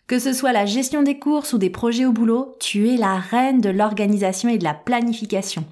Que 0.07 0.21
ce 0.21 0.33
soit 0.33 0.53
la 0.53 0.65
gestion 0.65 1.03
des 1.03 1.19
courses 1.19 1.55
ou 1.55 1.59
des 1.59 1.71
projets 1.71 2.07
au 2.07 2.13
boulot, 2.13 2.55
tu 2.61 2.89
es 2.89 2.97
la 2.97 3.17
reine 3.17 3.61
de 3.61 3.71
l'organisation 3.71 4.49
et 4.49 4.59
de 4.59 4.65
la 4.65 4.75
planification. 4.75 5.65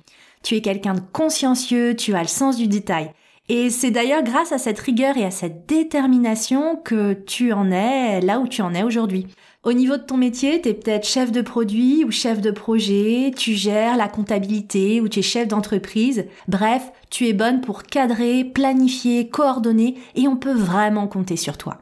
Tu 0.44 0.56
es 0.56 0.60
quelqu'un 0.60 0.92
de 0.92 1.00
consciencieux, 1.00 1.96
tu 1.96 2.14
as 2.14 2.20
le 2.20 2.28
sens 2.28 2.58
du 2.58 2.68
détail. 2.68 3.10
Et 3.48 3.70
c'est 3.70 3.90
d'ailleurs 3.90 4.22
grâce 4.22 4.52
à 4.52 4.58
cette 4.58 4.78
rigueur 4.78 5.16
et 5.16 5.24
à 5.24 5.30
cette 5.30 5.66
détermination 5.66 6.76
que 6.76 7.14
tu 7.14 7.54
en 7.54 7.70
es 7.70 8.20
là 8.20 8.38
où 8.40 8.46
tu 8.46 8.60
en 8.60 8.74
es 8.74 8.82
aujourd'hui. 8.82 9.26
Au 9.62 9.72
niveau 9.72 9.96
de 9.96 10.02
ton 10.02 10.18
métier, 10.18 10.60
tu 10.60 10.68
es 10.68 10.74
peut-être 10.74 11.06
chef 11.06 11.32
de 11.32 11.40
produit 11.40 12.04
ou 12.04 12.10
chef 12.10 12.42
de 12.42 12.50
projet, 12.50 13.32
tu 13.34 13.54
gères 13.54 13.96
la 13.96 14.08
comptabilité 14.08 15.00
ou 15.00 15.08
tu 15.08 15.20
es 15.20 15.22
chef 15.22 15.48
d'entreprise. 15.48 16.26
Bref, 16.46 16.92
tu 17.08 17.26
es 17.26 17.32
bonne 17.32 17.62
pour 17.62 17.84
cadrer, 17.84 18.44
planifier, 18.44 19.30
coordonner 19.30 19.94
et 20.14 20.28
on 20.28 20.36
peut 20.36 20.52
vraiment 20.52 21.08
compter 21.08 21.36
sur 21.36 21.56
toi. 21.56 21.78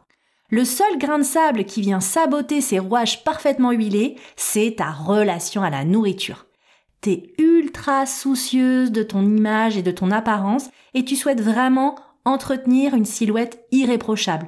Le 0.51 0.65
seul 0.65 0.99
grain 0.99 1.19
de 1.19 1.25
sable 1.25 1.65
qui 1.65 1.81
vient 1.81 1.99
saboter 1.99 2.61
ces 2.61 2.79
rouages 2.79 3.25
parfaitement 3.25 3.73
huilés, 3.73 4.15
c'est 4.37 4.77
ta 4.77 4.93
relation 4.93 5.63
à 5.63 5.71
la 5.71 5.85
nourriture. 5.85 6.47
T'es 7.03 7.35
ultra 7.37 8.07
soucieuse 8.07 8.93
de 8.93 9.03
ton 9.03 9.23
image 9.23 9.77
et 9.77 9.83
de 9.83 9.91
ton 9.91 10.13
apparence 10.13 10.71
et 10.95 11.05
tu 11.05 11.17
souhaites 11.17 11.41
vraiment 11.41 11.97
entretenir 12.25 12.95
une 12.95 13.05
silhouette 13.05 13.67
irréprochable. 13.73 14.47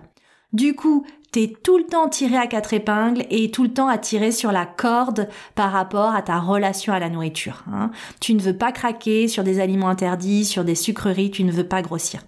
Du 0.52 0.76
coup, 0.76 1.04
t'es 1.32 1.52
tout 1.64 1.78
le 1.78 1.84
temps 1.84 2.08
tiré 2.08 2.37
à 2.37 2.46
quatre 2.46 2.73
épingles 2.73 3.26
et 3.28 3.50
tout 3.50 3.64
le 3.64 3.73
temps 3.73 3.88
à 3.88 3.99
tirer 3.99 4.30
sur 4.30 4.52
la 4.52 4.66
corde 4.66 5.28
par 5.56 5.73
rapport 5.73 6.14
à 6.14 6.23
ta 6.23 6.38
relation 6.38 6.92
à 6.92 7.00
la 7.00 7.11
nourriture. 7.11 7.64
Hein. 7.73 7.90
Tu 8.20 8.34
ne 8.34 8.40
veux 8.40 8.56
pas 8.56 8.70
craquer 8.70 9.26
sur 9.26 9.42
des 9.42 9.58
aliments 9.58 9.88
interdits, 9.88 10.44
sur 10.44 10.64
des 10.64 10.76
sucreries, 10.76 11.32
tu 11.32 11.42
ne 11.42 11.50
veux 11.50 11.66
pas 11.66 11.82
grossir. 11.82 12.20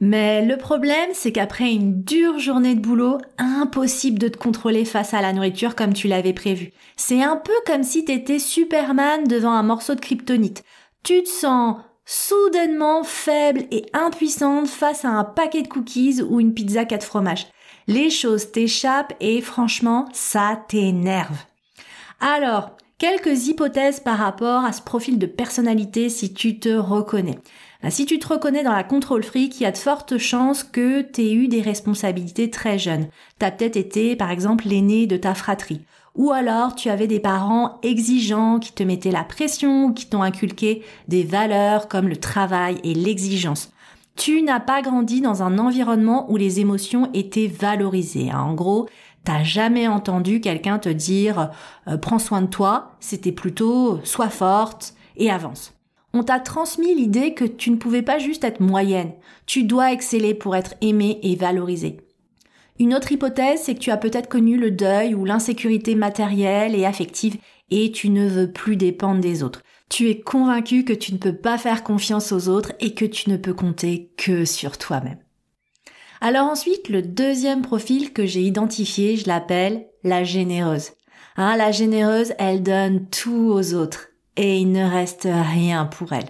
Mais 0.00 0.44
le 0.44 0.58
problème, 0.58 1.10
c'est 1.14 1.32
qu'après 1.32 1.72
une 1.72 2.02
dure 2.02 2.38
journée 2.38 2.74
de 2.74 2.80
boulot, 2.80 3.18
impossible 3.38 4.18
de 4.18 4.28
te 4.28 4.36
contrôler 4.36 4.84
face 4.84 5.14
à 5.14 5.22
la 5.22 5.32
nourriture 5.32 5.74
comme 5.74 5.94
tu 5.94 6.06
l'avais 6.06 6.34
prévu. 6.34 6.72
C'est 6.96 7.22
un 7.22 7.36
peu 7.36 7.54
comme 7.66 7.82
si 7.82 8.04
t'étais 8.04 8.38
Superman 8.38 9.24
devant 9.24 9.52
un 9.52 9.62
morceau 9.62 9.94
de 9.94 10.00
kryptonite. 10.00 10.64
Tu 11.02 11.22
te 11.22 11.28
sens 11.28 11.76
soudainement 12.04 13.04
faible 13.04 13.64
et 13.70 13.86
impuissante 13.92 14.68
face 14.68 15.04
à 15.04 15.08
un 15.08 15.24
paquet 15.24 15.62
de 15.62 15.68
cookies 15.68 16.22
ou 16.22 16.40
une 16.40 16.54
pizza 16.54 16.84
quatre 16.84 17.06
fromages 17.06 17.46
les 17.88 18.10
choses 18.10 18.50
t'échappent 18.50 19.14
et 19.20 19.40
franchement, 19.40 20.06
ça 20.12 20.60
t'énerve. 20.68 21.38
Alors, 22.20 22.70
quelques 22.98 23.46
hypothèses 23.46 24.00
par 24.00 24.18
rapport 24.18 24.64
à 24.64 24.72
ce 24.72 24.82
profil 24.82 25.18
de 25.18 25.26
personnalité 25.26 26.08
si 26.08 26.32
tu 26.32 26.58
te 26.58 26.70
reconnais. 26.70 27.38
Ben, 27.86 27.92
si 27.92 28.04
tu 28.04 28.18
te 28.18 28.26
reconnais 28.26 28.64
dans 28.64 28.72
la 28.72 28.82
contrôle 28.82 29.22
fric, 29.22 29.60
il 29.60 29.62
y 29.62 29.66
a 29.66 29.70
de 29.70 29.78
fortes 29.78 30.18
chances 30.18 30.64
que 30.64 31.02
tu 31.02 31.20
aies 31.20 31.32
eu 31.32 31.46
des 31.46 31.60
responsabilités 31.60 32.50
très 32.50 32.80
jeunes. 32.80 33.06
Tu 33.38 33.46
as 33.46 33.52
peut-être 33.52 33.76
été, 33.76 34.16
par 34.16 34.32
exemple, 34.32 34.66
l'aîné 34.66 35.06
de 35.06 35.16
ta 35.16 35.36
fratrie. 35.36 35.82
Ou 36.16 36.32
alors 36.32 36.74
tu 36.74 36.90
avais 36.90 37.06
des 37.06 37.20
parents 37.20 37.78
exigeants 37.84 38.58
qui 38.58 38.72
te 38.72 38.82
mettaient 38.82 39.12
la 39.12 39.22
pression 39.22 39.92
qui 39.92 40.06
t'ont 40.06 40.24
inculqué 40.24 40.82
des 41.06 41.22
valeurs 41.22 41.86
comme 41.86 42.08
le 42.08 42.16
travail 42.16 42.80
et 42.82 42.92
l'exigence 42.92 43.70
tu 44.16 44.42
n'as 44.42 44.60
pas 44.60 44.80
grandi 44.80 45.20
dans 45.20 45.42
un 45.42 45.58
environnement 45.58 46.28
où 46.32 46.38
les 46.38 46.58
émotions 46.58 47.10
étaient 47.12 47.48
valorisées. 47.48 48.30
Hein. 48.30 48.40
En 48.40 48.54
gros, 48.54 48.88
t'as 49.24 49.44
jamais 49.44 49.86
entendu 49.88 50.40
quelqu'un 50.40 50.78
te 50.78 50.88
dire 50.88 51.50
euh, 51.86 51.98
prends 51.98 52.18
soin 52.18 52.40
de 52.40 52.46
toi, 52.46 52.96
c'était 52.98 53.30
plutôt 53.30 54.00
sois 54.04 54.30
forte 54.30 54.94
et 55.18 55.30
avance. 55.30 55.75
On 56.18 56.22
t'a 56.22 56.40
transmis 56.40 56.94
l'idée 56.94 57.34
que 57.34 57.44
tu 57.44 57.70
ne 57.70 57.76
pouvais 57.76 58.00
pas 58.00 58.18
juste 58.18 58.42
être 58.42 58.60
moyenne, 58.60 59.12
tu 59.44 59.64
dois 59.64 59.92
exceller 59.92 60.32
pour 60.32 60.56
être 60.56 60.72
aimé 60.80 61.18
et 61.22 61.36
valorisé. 61.36 61.98
Une 62.78 62.94
autre 62.94 63.12
hypothèse, 63.12 63.60
c'est 63.62 63.74
que 63.74 63.80
tu 63.80 63.90
as 63.90 63.98
peut-être 63.98 64.30
connu 64.30 64.56
le 64.56 64.70
deuil 64.70 65.14
ou 65.14 65.26
l'insécurité 65.26 65.94
matérielle 65.94 66.74
et 66.74 66.86
affective 66.86 67.36
et 67.70 67.92
tu 67.92 68.08
ne 68.08 68.26
veux 68.26 68.50
plus 68.50 68.76
dépendre 68.76 69.20
des 69.20 69.42
autres. 69.42 69.60
Tu 69.90 70.08
es 70.08 70.18
convaincu 70.18 70.84
que 70.84 70.94
tu 70.94 71.12
ne 71.12 71.18
peux 71.18 71.36
pas 71.36 71.58
faire 71.58 71.84
confiance 71.84 72.32
aux 72.32 72.48
autres 72.48 72.72
et 72.80 72.94
que 72.94 73.04
tu 73.04 73.28
ne 73.28 73.36
peux 73.36 73.52
compter 73.52 74.10
que 74.16 74.46
sur 74.46 74.78
toi-même. 74.78 75.18
Alors 76.22 76.46
ensuite, 76.46 76.88
le 76.88 77.02
deuxième 77.02 77.60
profil 77.60 78.14
que 78.14 78.24
j'ai 78.24 78.40
identifié, 78.40 79.18
je 79.18 79.28
l'appelle 79.28 79.86
la 80.02 80.24
généreuse. 80.24 80.92
Hein, 81.36 81.58
la 81.58 81.72
généreuse, 81.72 82.32
elle 82.38 82.62
donne 82.62 83.06
tout 83.10 83.50
aux 83.52 83.74
autres 83.74 84.08
et 84.36 84.58
il 84.58 84.72
ne 84.72 84.88
reste 84.88 85.28
rien 85.30 85.86
pour 85.86 86.12
elle. 86.12 86.28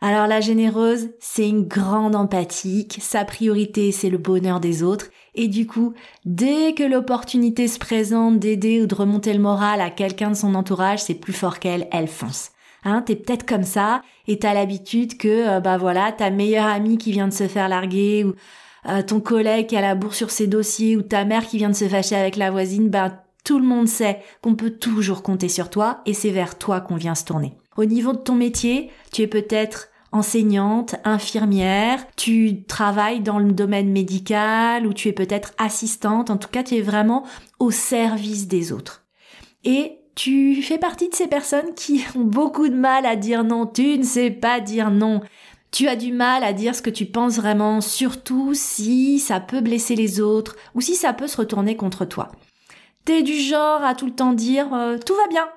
Alors 0.00 0.26
la 0.26 0.40
généreuse, 0.40 1.10
c'est 1.20 1.48
une 1.48 1.68
grande 1.68 2.16
empathique, 2.16 2.98
sa 3.00 3.24
priorité 3.24 3.92
c'est 3.92 4.10
le 4.10 4.18
bonheur 4.18 4.58
des 4.58 4.82
autres, 4.82 5.06
et 5.34 5.46
du 5.46 5.66
coup, 5.66 5.94
dès 6.24 6.74
que 6.74 6.82
l'opportunité 6.82 7.68
se 7.68 7.78
présente 7.78 8.40
d'aider 8.40 8.82
ou 8.82 8.86
de 8.86 8.94
remonter 8.94 9.32
le 9.32 9.38
moral 9.38 9.80
à 9.80 9.90
quelqu'un 9.90 10.30
de 10.30 10.36
son 10.36 10.56
entourage, 10.56 11.02
c'est 11.04 11.14
plus 11.14 11.32
fort 11.32 11.60
qu'elle, 11.60 11.86
elle 11.92 12.08
fonce. 12.08 12.50
Hein, 12.84 13.02
t'es 13.06 13.14
peut-être 13.14 13.46
comme 13.46 13.62
ça 13.62 14.02
et 14.26 14.40
t'as 14.40 14.54
l'habitude 14.54 15.16
que 15.16 15.28
euh, 15.28 15.60
bah 15.60 15.78
voilà 15.78 16.10
ta 16.10 16.30
meilleure 16.30 16.66
amie 16.66 16.98
qui 16.98 17.12
vient 17.12 17.28
de 17.28 17.32
se 17.32 17.46
faire 17.46 17.68
larguer 17.68 18.24
ou 18.24 18.34
euh, 18.88 19.02
ton 19.02 19.20
collègue 19.20 19.68
qui 19.68 19.76
a 19.76 19.80
la 19.80 19.94
bourre 19.94 20.14
sur 20.14 20.30
ses 20.30 20.48
dossiers 20.48 20.96
ou 20.96 21.02
ta 21.02 21.24
mère 21.24 21.46
qui 21.46 21.58
vient 21.58 21.70
de 21.70 21.76
se 21.76 21.88
fâcher 21.88 22.16
avec 22.16 22.34
la 22.34 22.50
voisine, 22.50 22.88
ben 22.88 23.16
tout 23.44 23.58
le 23.58 23.64
monde 23.64 23.88
sait 23.88 24.20
qu'on 24.40 24.54
peut 24.54 24.70
toujours 24.70 25.22
compter 25.22 25.48
sur 25.48 25.70
toi 25.70 26.00
et 26.06 26.14
c'est 26.14 26.30
vers 26.30 26.58
toi 26.58 26.80
qu'on 26.80 26.96
vient 26.96 27.14
se 27.14 27.24
tourner. 27.24 27.54
Au 27.76 27.84
niveau 27.84 28.12
de 28.12 28.18
ton 28.18 28.34
métier, 28.34 28.90
tu 29.12 29.22
es 29.22 29.26
peut-être 29.26 29.88
enseignante, 30.12 30.96
infirmière, 31.04 32.06
tu 32.16 32.64
travailles 32.64 33.20
dans 33.20 33.38
le 33.38 33.52
domaine 33.52 33.90
médical 33.90 34.86
ou 34.86 34.92
tu 34.92 35.08
es 35.08 35.12
peut-être 35.12 35.52
assistante, 35.56 36.28
en 36.28 36.36
tout 36.36 36.50
cas 36.50 36.62
tu 36.62 36.76
es 36.76 36.82
vraiment 36.82 37.24
au 37.58 37.70
service 37.70 38.46
des 38.46 38.72
autres. 38.72 39.04
Et 39.64 39.98
tu 40.14 40.62
fais 40.62 40.78
partie 40.78 41.08
de 41.08 41.14
ces 41.14 41.28
personnes 41.28 41.74
qui 41.74 42.04
ont 42.16 42.24
beaucoup 42.24 42.68
de 42.68 42.74
mal 42.74 43.06
à 43.06 43.16
dire 43.16 43.44
non. 43.44 43.66
Tu 43.66 43.98
ne 43.98 44.02
sais 44.02 44.30
pas 44.30 44.60
dire 44.60 44.90
non. 44.90 45.20
Tu 45.70 45.88
as 45.88 45.96
du 45.96 46.12
mal 46.12 46.44
à 46.44 46.52
dire 46.52 46.74
ce 46.74 46.82
que 46.82 46.90
tu 46.90 47.06
penses 47.06 47.36
vraiment, 47.36 47.80
surtout 47.80 48.52
si 48.52 49.18
ça 49.18 49.40
peut 49.40 49.62
blesser 49.62 49.96
les 49.96 50.20
autres 50.20 50.56
ou 50.74 50.82
si 50.82 50.94
ça 50.94 51.14
peut 51.14 51.26
se 51.26 51.38
retourner 51.38 51.76
contre 51.76 52.04
toi. 52.04 52.30
T'es 53.04 53.22
du 53.22 53.34
genre 53.34 53.82
à 53.82 53.94
tout 53.94 54.06
le 54.06 54.14
temps 54.14 54.32
dire 54.32 54.72
euh, 54.74 54.96
tout 55.04 55.14
va 55.14 55.26
bien. 55.28 55.48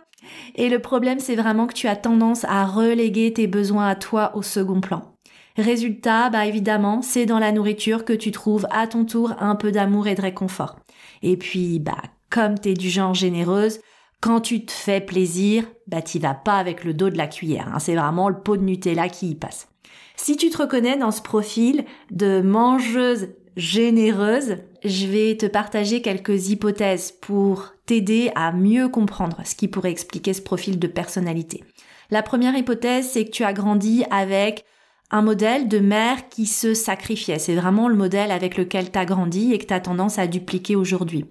Et 0.56 0.70
le 0.70 0.80
problème, 0.80 1.20
c'est 1.20 1.36
vraiment 1.36 1.68
que 1.68 1.74
tu 1.74 1.88
as 1.88 1.96
tendance 1.96 2.44
à 2.46 2.66
reléguer 2.66 3.32
tes 3.34 3.46
besoins 3.48 3.88
à 3.88 3.96
toi 3.96 4.32
au 4.36 4.42
second 4.42 4.82
plan. 4.82 5.16
Résultat, 5.58 6.30
bah 6.30 6.46
évidemment, 6.46 7.02
c'est 7.02 7.26
dans 7.26 7.40
la 7.40 7.52
nourriture 7.52 8.04
que 8.04 8.14
tu 8.14 8.32
trouves 8.32 8.68
à 8.72 8.88
ton 8.88 9.06
tour 9.06 9.34
un 9.40 9.56
peu 9.56 9.72
d'amour 9.72 10.08
et 10.08 10.16
de 10.16 10.22
réconfort. 10.22 10.76
Et 11.22 11.38
puis, 11.38 11.80
bah, 11.80 12.02
comme 12.30 12.58
t'es 12.58 12.74
du 12.74 12.90
genre 12.90 13.14
généreuse, 13.14 13.80
quand 14.22 14.42
tu 14.42 14.66
te 14.66 14.72
fais 14.72 15.00
plaisir, 15.00 15.64
bah 15.88 16.02
t'y 16.02 16.20
vas 16.20 16.34
pas 16.34 16.58
avec 16.58 16.84
le 16.84 16.94
dos 16.94 17.10
de 17.10 17.18
la 17.18 17.28
cuillère. 17.28 17.70
Hein. 17.74 17.80
C'est 17.80 17.96
vraiment 17.96 18.28
le 18.28 18.40
pot 18.40 18.58
de 18.58 18.64
Nutella 18.64 19.08
qui 19.08 19.30
y 19.30 19.36
passe. 19.36 19.70
Si 20.16 20.36
tu 20.36 20.50
te 20.50 20.58
reconnais 20.58 20.98
dans 20.98 21.12
ce 21.12 21.22
profil 21.22 21.86
de 22.12 22.42
mangeuse 22.42 23.30
généreuse, 23.56 24.58
je 24.86 25.08
vais 25.08 25.36
te 25.38 25.46
partager 25.46 26.02
quelques 26.02 26.50
hypothèses 26.50 27.12
pour 27.12 27.74
t'aider 27.86 28.32
à 28.36 28.52
mieux 28.52 28.88
comprendre 28.90 29.42
ce 29.46 29.56
qui 29.56 29.68
pourrait 29.68 29.92
expliquer 29.92 30.34
ce 30.34 30.42
profil 30.42 30.80
de 30.80 30.88
personnalité. 30.88 31.64
La 32.12 32.22
première 32.22 32.56
hypothèse, 32.56 33.10
c'est 33.10 33.26
que 33.26 33.32
tu 33.32 33.44
as 33.44 33.54
grandi 33.54 34.04
avec 34.12 34.66
un 35.12 35.22
modèle 35.22 35.68
de 35.68 35.80
mère 35.80 36.30
qui 36.30 36.46
se 36.46 36.74
sacrifiait. 36.74 37.40
C'est 37.40 37.56
vraiment 37.56 37.88
le 37.88 37.96
modèle 37.96 38.32
avec 38.32 38.58
lequel 38.58 38.92
tu 38.92 39.00
as 39.00 39.06
grandi 39.06 39.54
et 39.54 39.58
que 39.58 39.66
tu 39.66 39.74
as 39.74 39.80
tendance 39.80 40.20
à 40.20 40.28
dupliquer 40.28 40.76
aujourd'hui. 40.76 41.26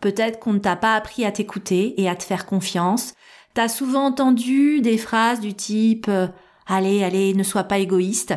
Peut-être 0.00 0.38
qu'on 0.38 0.52
ne 0.52 0.58
t'a 0.58 0.76
pas 0.76 0.94
appris 0.94 1.24
à 1.24 1.32
t'écouter 1.32 2.00
et 2.00 2.08
à 2.08 2.16
te 2.16 2.22
faire 2.22 2.46
confiance. 2.46 3.14
T'as 3.54 3.68
souvent 3.68 4.06
entendu 4.06 4.80
des 4.80 4.98
phrases 4.98 5.40
du 5.40 5.54
type 5.54 6.06
euh, 6.08 6.28
Allez, 6.66 7.04
allez, 7.04 7.32
ne 7.34 7.42
sois 7.42 7.64
pas 7.64 7.78
égoïste. 7.78 8.34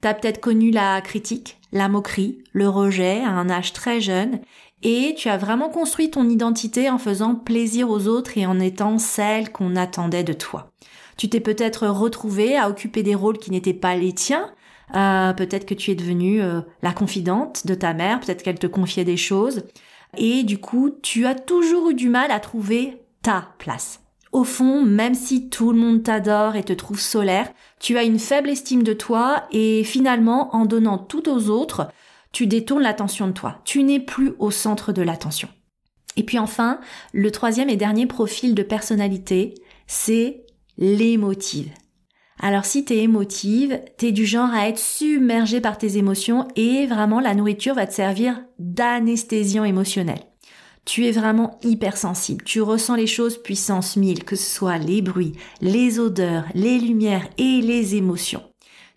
T'as 0.00 0.14
peut-être 0.14 0.40
connu 0.40 0.70
la 0.70 1.00
critique, 1.00 1.58
la 1.72 1.88
moquerie, 1.88 2.38
le 2.52 2.68
rejet 2.68 3.20
à 3.20 3.30
un 3.30 3.50
âge 3.50 3.72
très 3.72 4.00
jeune 4.00 4.40
et 4.82 5.14
tu 5.16 5.28
as 5.28 5.36
vraiment 5.36 5.68
construit 5.68 6.10
ton 6.10 6.28
identité 6.28 6.90
en 6.90 6.98
faisant 6.98 7.34
plaisir 7.34 7.88
aux 7.88 8.08
autres 8.08 8.36
et 8.36 8.46
en 8.46 8.58
étant 8.58 8.98
celle 8.98 9.52
qu'on 9.52 9.76
attendait 9.76 10.24
de 10.24 10.32
toi. 10.32 10.72
Tu 11.16 11.28
t'es 11.28 11.40
peut-être 11.40 11.86
retrouvé 11.86 12.56
à 12.56 12.68
occuper 12.68 13.02
des 13.02 13.14
rôles 13.14 13.38
qui 13.38 13.50
n'étaient 13.50 13.74
pas 13.74 13.94
les 13.94 14.12
tiens. 14.12 14.50
Euh, 14.94 15.32
peut-être 15.32 15.66
que 15.66 15.74
tu 15.74 15.90
es 15.90 15.94
devenue 15.94 16.42
euh, 16.42 16.60
la 16.82 16.92
confidente 16.92 17.66
de 17.66 17.74
ta 17.74 17.94
mère, 17.94 18.20
peut-être 18.20 18.42
qu'elle 18.42 18.58
te 18.58 18.66
confiait 18.66 19.04
des 19.04 19.16
choses. 19.16 19.64
Et 20.16 20.42
du 20.42 20.58
coup, 20.58 20.90
tu 21.02 21.26
as 21.26 21.34
toujours 21.34 21.90
eu 21.90 21.94
du 21.94 22.08
mal 22.08 22.30
à 22.30 22.40
trouver 22.40 23.02
ta 23.22 23.54
place. 23.58 24.00
Au 24.32 24.44
fond, 24.44 24.82
même 24.82 25.14
si 25.14 25.50
tout 25.50 25.72
le 25.72 25.78
monde 25.78 26.02
t'adore 26.02 26.56
et 26.56 26.64
te 26.64 26.72
trouve 26.72 26.98
solaire, 26.98 27.52
tu 27.78 27.98
as 27.98 28.02
une 28.02 28.18
faible 28.18 28.48
estime 28.48 28.82
de 28.82 28.94
toi 28.94 29.44
et 29.52 29.84
finalement, 29.84 30.56
en 30.56 30.64
donnant 30.64 30.96
tout 30.96 31.28
aux 31.28 31.50
autres, 31.50 31.88
tu 32.32 32.46
détournes 32.46 32.82
l'attention 32.82 33.26
de 33.26 33.32
toi. 33.32 33.60
Tu 33.64 33.82
n'es 33.82 34.00
plus 34.00 34.32
au 34.38 34.50
centre 34.50 34.92
de 34.92 35.02
l'attention. 35.02 35.48
Et 36.16 36.22
puis 36.22 36.38
enfin, 36.38 36.80
le 37.12 37.30
troisième 37.30 37.68
et 37.68 37.76
dernier 37.76 38.06
profil 38.06 38.54
de 38.54 38.62
personnalité, 38.62 39.54
c'est 39.86 40.46
l'émotive. 40.78 41.70
Alors 42.40 42.64
si 42.64 42.86
t'es 42.86 42.98
émotive, 42.98 43.80
t'es 43.98 44.12
du 44.12 44.24
genre 44.24 44.50
à 44.50 44.66
être 44.68 44.78
submergé 44.78 45.60
par 45.60 45.76
tes 45.76 45.98
émotions 45.98 46.48
et 46.56 46.86
vraiment 46.86 47.20
la 47.20 47.34
nourriture 47.34 47.74
va 47.74 47.86
te 47.86 47.92
servir 47.92 48.42
d'anesthésiant 48.58 49.64
émotionnel. 49.64 50.31
Tu 50.84 51.06
es 51.06 51.12
vraiment 51.12 51.58
hypersensible, 51.62 52.44
tu 52.44 52.60
ressens 52.60 52.96
les 52.96 53.06
choses 53.06 53.40
puissance 53.40 53.96
1000, 53.96 54.24
que 54.24 54.36
ce 54.36 54.50
soit 54.50 54.78
les 54.78 55.00
bruits, 55.00 55.32
les 55.60 56.00
odeurs, 56.00 56.44
les 56.54 56.78
lumières 56.78 57.28
et 57.38 57.60
les 57.60 57.94
émotions. 57.94 58.42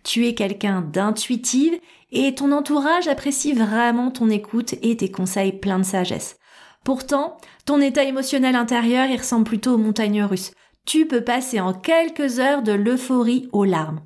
Tu 0.03 0.27
es 0.27 0.33
quelqu'un 0.33 0.81
d'intuitive 0.81 1.73
et 2.11 2.33
ton 2.33 2.51
entourage 2.51 3.07
apprécie 3.07 3.53
vraiment 3.53 4.11
ton 4.11 4.29
écoute 4.29 4.75
et 4.81 4.97
tes 4.97 5.11
conseils 5.11 5.53
pleins 5.53 5.79
de 5.79 5.85
sagesse. 5.85 6.37
Pourtant, 6.83 7.37
ton 7.65 7.81
état 7.81 8.03
émotionnel 8.03 8.55
intérieur, 8.55 9.07
il 9.07 9.17
ressemble 9.17 9.45
plutôt 9.45 9.73
aux 9.73 9.79
montagnes 9.79 10.23
russes 10.23 10.51
tu 10.85 11.07
peux 11.07 11.21
passer 11.21 11.59
en 11.59 11.73
quelques 11.73 12.39
heures 12.39 12.61
de 12.61 12.71
l'euphorie 12.71 13.49
aux 13.51 13.65
larmes. 13.65 14.01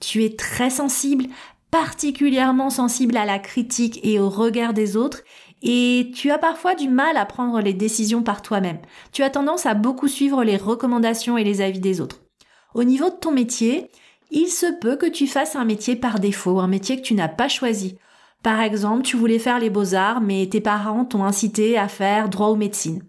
Tu 0.00 0.24
es 0.24 0.36
très 0.36 0.70
sensible, 0.70 1.26
particulièrement 1.70 2.70
sensible 2.70 3.16
à 3.16 3.24
la 3.24 3.38
critique 3.38 3.98
et 4.02 4.20
au 4.20 4.28
regard 4.28 4.74
des 4.74 4.96
autres, 4.96 5.22
et 5.62 6.10
tu 6.14 6.30
as 6.30 6.38
parfois 6.38 6.74
du 6.74 6.88
mal 6.88 7.16
à 7.16 7.26
prendre 7.26 7.60
les 7.60 7.74
décisions 7.74 8.22
par 8.22 8.42
toi-même. 8.42 8.78
Tu 9.12 9.22
as 9.22 9.30
tendance 9.30 9.66
à 9.66 9.74
beaucoup 9.74 10.08
suivre 10.08 10.44
les 10.44 10.56
recommandations 10.56 11.36
et 11.36 11.44
les 11.44 11.60
avis 11.60 11.80
des 11.80 12.00
autres. 12.00 12.22
Au 12.74 12.84
niveau 12.84 13.10
de 13.10 13.16
ton 13.16 13.32
métier, 13.32 13.90
il 14.30 14.48
se 14.48 14.66
peut 14.80 14.96
que 14.96 15.06
tu 15.06 15.26
fasses 15.26 15.56
un 15.56 15.64
métier 15.64 15.96
par 15.96 16.20
défaut, 16.20 16.60
un 16.60 16.68
métier 16.68 16.96
que 16.96 17.02
tu 17.02 17.14
n'as 17.14 17.28
pas 17.28 17.48
choisi. 17.48 17.96
Par 18.42 18.60
exemple, 18.60 19.02
tu 19.02 19.16
voulais 19.16 19.38
faire 19.38 19.58
les 19.58 19.70
beaux-arts, 19.70 20.20
mais 20.20 20.46
tes 20.50 20.60
parents 20.60 21.04
t'ont 21.04 21.24
incité 21.24 21.76
à 21.76 21.88
faire 21.88 22.28
droit 22.28 22.50
ou 22.50 22.56
médecine. 22.56 23.02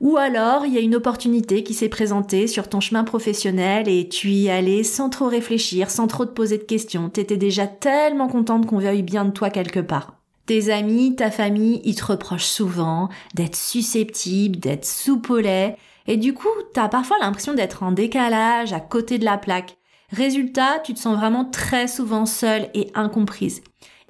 Ou 0.00 0.16
alors, 0.16 0.66
il 0.66 0.74
y 0.74 0.76
a 0.76 0.82
une 0.82 0.96
opportunité 0.96 1.62
qui 1.62 1.72
s'est 1.72 1.88
présentée 1.88 2.46
sur 2.46 2.68
ton 2.68 2.80
chemin 2.80 3.04
professionnel 3.04 3.88
et 3.88 4.08
tu 4.08 4.28
y 4.28 4.50
allais 4.50 4.82
sans 4.82 5.08
trop 5.08 5.28
réfléchir, 5.28 5.90
sans 5.90 6.06
trop 6.06 6.26
te 6.26 6.32
poser 6.32 6.58
de 6.58 6.64
questions. 6.64 7.08
T'étais 7.08 7.36
déjà 7.36 7.66
tellement 7.66 8.28
contente 8.28 8.66
qu'on 8.66 8.78
veuille 8.78 9.02
bien 9.02 9.24
de 9.24 9.30
toi 9.30 9.48
quelque 9.48 9.80
part. 9.80 10.23
Tes 10.46 10.70
amis, 10.70 11.16
ta 11.16 11.30
famille, 11.30 11.80
ils 11.84 11.94
te 11.94 12.04
reprochent 12.04 12.44
souvent 12.44 13.08
d'être 13.34 13.56
susceptible, 13.56 14.58
d'être 14.58 14.84
soupolé, 14.84 15.74
et 16.06 16.18
du 16.18 16.34
coup, 16.34 16.48
t'as 16.74 16.88
parfois 16.88 17.16
l'impression 17.20 17.54
d'être 17.54 17.82
en 17.82 17.92
décalage, 17.92 18.74
à 18.74 18.80
côté 18.80 19.18
de 19.18 19.24
la 19.24 19.38
plaque. 19.38 19.76
Résultat, 20.10 20.80
tu 20.84 20.92
te 20.92 20.98
sens 20.98 21.16
vraiment 21.16 21.46
très 21.46 21.88
souvent 21.88 22.26
seule 22.26 22.68
et 22.74 22.90
incomprise. 22.94 23.62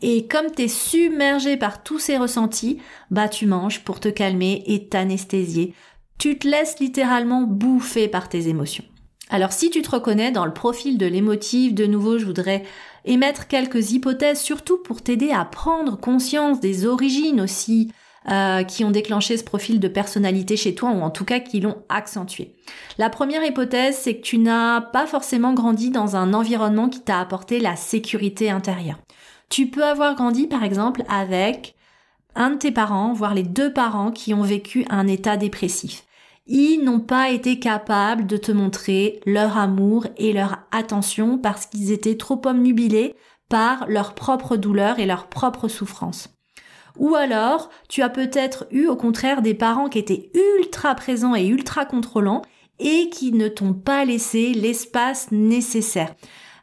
Et 0.03 0.27
comme 0.27 0.51
t'es 0.51 0.69
submergé 0.69 1.57
par 1.57 1.83
tous 1.85 2.01
ces 2.01 2.19
ressentis, 2.19 2.79
bah 3.11 3.29
tu 3.29 3.47
manges 3.47 3.85
pour 3.85 4.01
te 4.01 4.09
calmer 4.09 4.65
et 4.67 4.89
t'anesthésier. 4.89 5.73
Tu 6.19 6.37
te 6.37 6.49
laisses 6.49 6.81
littéralement 6.81 7.43
bouffer 7.43 8.09
par 8.09 8.29
tes 8.29 8.49
émotions. 8.49 8.85
Alors 9.31 9.53
si 9.53 9.71
tu 9.71 9.83
te 9.83 9.91
reconnais 9.91 10.33
dans 10.33 10.45
le 10.45 10.53
profil 10.53 10.99
de 10.99 11.07
l'émotive, 11.07 11.75
de 11.75 11.87
nouveau 11.87 12.19
je 12.19 12.27
voudrais 12.27 12.65
émettre 13.05 13.49
quelques 13.49 13.93
hypothèses, 13.93 14.41
surtout 14.41 14.79
pour 14.79 15.03
t'aider 15.03 15.31
à 15.31 15.45
prendre 15.45 15.99
conscience 15.99 16.61
des 16.61 16.87
origines 16.87 17.41
aussi 17.41 17.93
euh, 18.31 18.63
qui 18.63 18.85
ont 18.85 18.91
déclenché 18.91 19.37
ce 19.37 19.45
profil 19.45 19.81
de 19.81 19.89
personnalité 19.89 20.57
chez 20.57 20.75
toi, 20.75 20.91
ou 20.91 21.03
en 21.03 21.11
tout 21.11 21.27
cas 21.27 21.41
qui 21.41 21.61
l'ont 21.61 21.83
accentué. 21.91 22.55
La 22.97 23.11
première 23.11 23.45
hypothèse, 23.45 23.99
c'est 23.99 24.17
que 24.17 24.23
tu 24.23 24.39
n'as 24.39 24.81
pas 24.81 25.07
forcément 25.07 25.53
grandi 25.53 25.91
dans 25.91 26.17
un 26.17 26.33
environnement 26.33 26.89
qui 26.89 27.01
t'a 27.01 27.21
apporté 27.21 27.61
la 27.61 27.77
sécurité 27.77 28.51
intérieure. 28.51 28.99
Tu 29.51 29.67
peux 29.67 29.85
avoir 29.85 30.15
grandi 30.15 30.47
par 30.47 30.65
exemple 30.65 31.03
avec 31.09 31.75
un 32.35 32.51
de 32.51 32.57
tes 32.57 32.73
parents, 32.73 33.13
voire 33.13 33.35
les 33.35 33.43
deux 33.43 33.73
parents 33.73 34.11
qui 34.11 34.33
ont 34.33 34.43
vécu 34.43 34.87
un 34.89 35.07
état 35.07 35.37
dépressif. 35.37 36.05
Ils 36.47 36.83
n'ont 36.85 37.01
pas 37.01 37.31
été 37.31 37.59
capables 37.59 38.27
de 38.27 38.37
te 38.37 38.53
montrer 38.53 39.21
leur 39.25 39.57
amour 39.57 40.07
et 40.19 40.33
leur 40.33 40.59
attention 40.73 41.39
parce 41.39 41.65
qu'ils 41.67 41.91
étaient 41.91 42.19
trop 42.19 42.41
omnubilés 42.45 43.15
par 43.49 43.87
leur 43.89 44.15
propre 44.15 44.57
douleur 44.57 44.99
et 44.99 45.07
leur 45.07 45.29
propre 45.29 45.69
souffrance. 45.69 46.29
Ou 46.99 47.15
alors, 47.15 47.71
tu 47.89 48.03
as 48.03 48.11
peut-être 48.11 48.67
eu 48.71 48.87
au 48.87 48.97
contraire 48.97 49.43
des 49.43 49.55
parents 49.55 49.89
qui 49.89 49.99
étaient 49.99 50.31
ultra 50.59 50.95
présents 50.95 51.35
et 51.35 51.47
ultra 51.47 51.87
contrôlants 51.87 52.43
et 52.79 53.09
qui 53.11 53.33
ne 53.33 53.49
t'ont 53.49 53.73
pas 53.73 54.05
laissé 54.05 54.53
l'espace 54.53 55.31
nécessaire. 55.33 56.15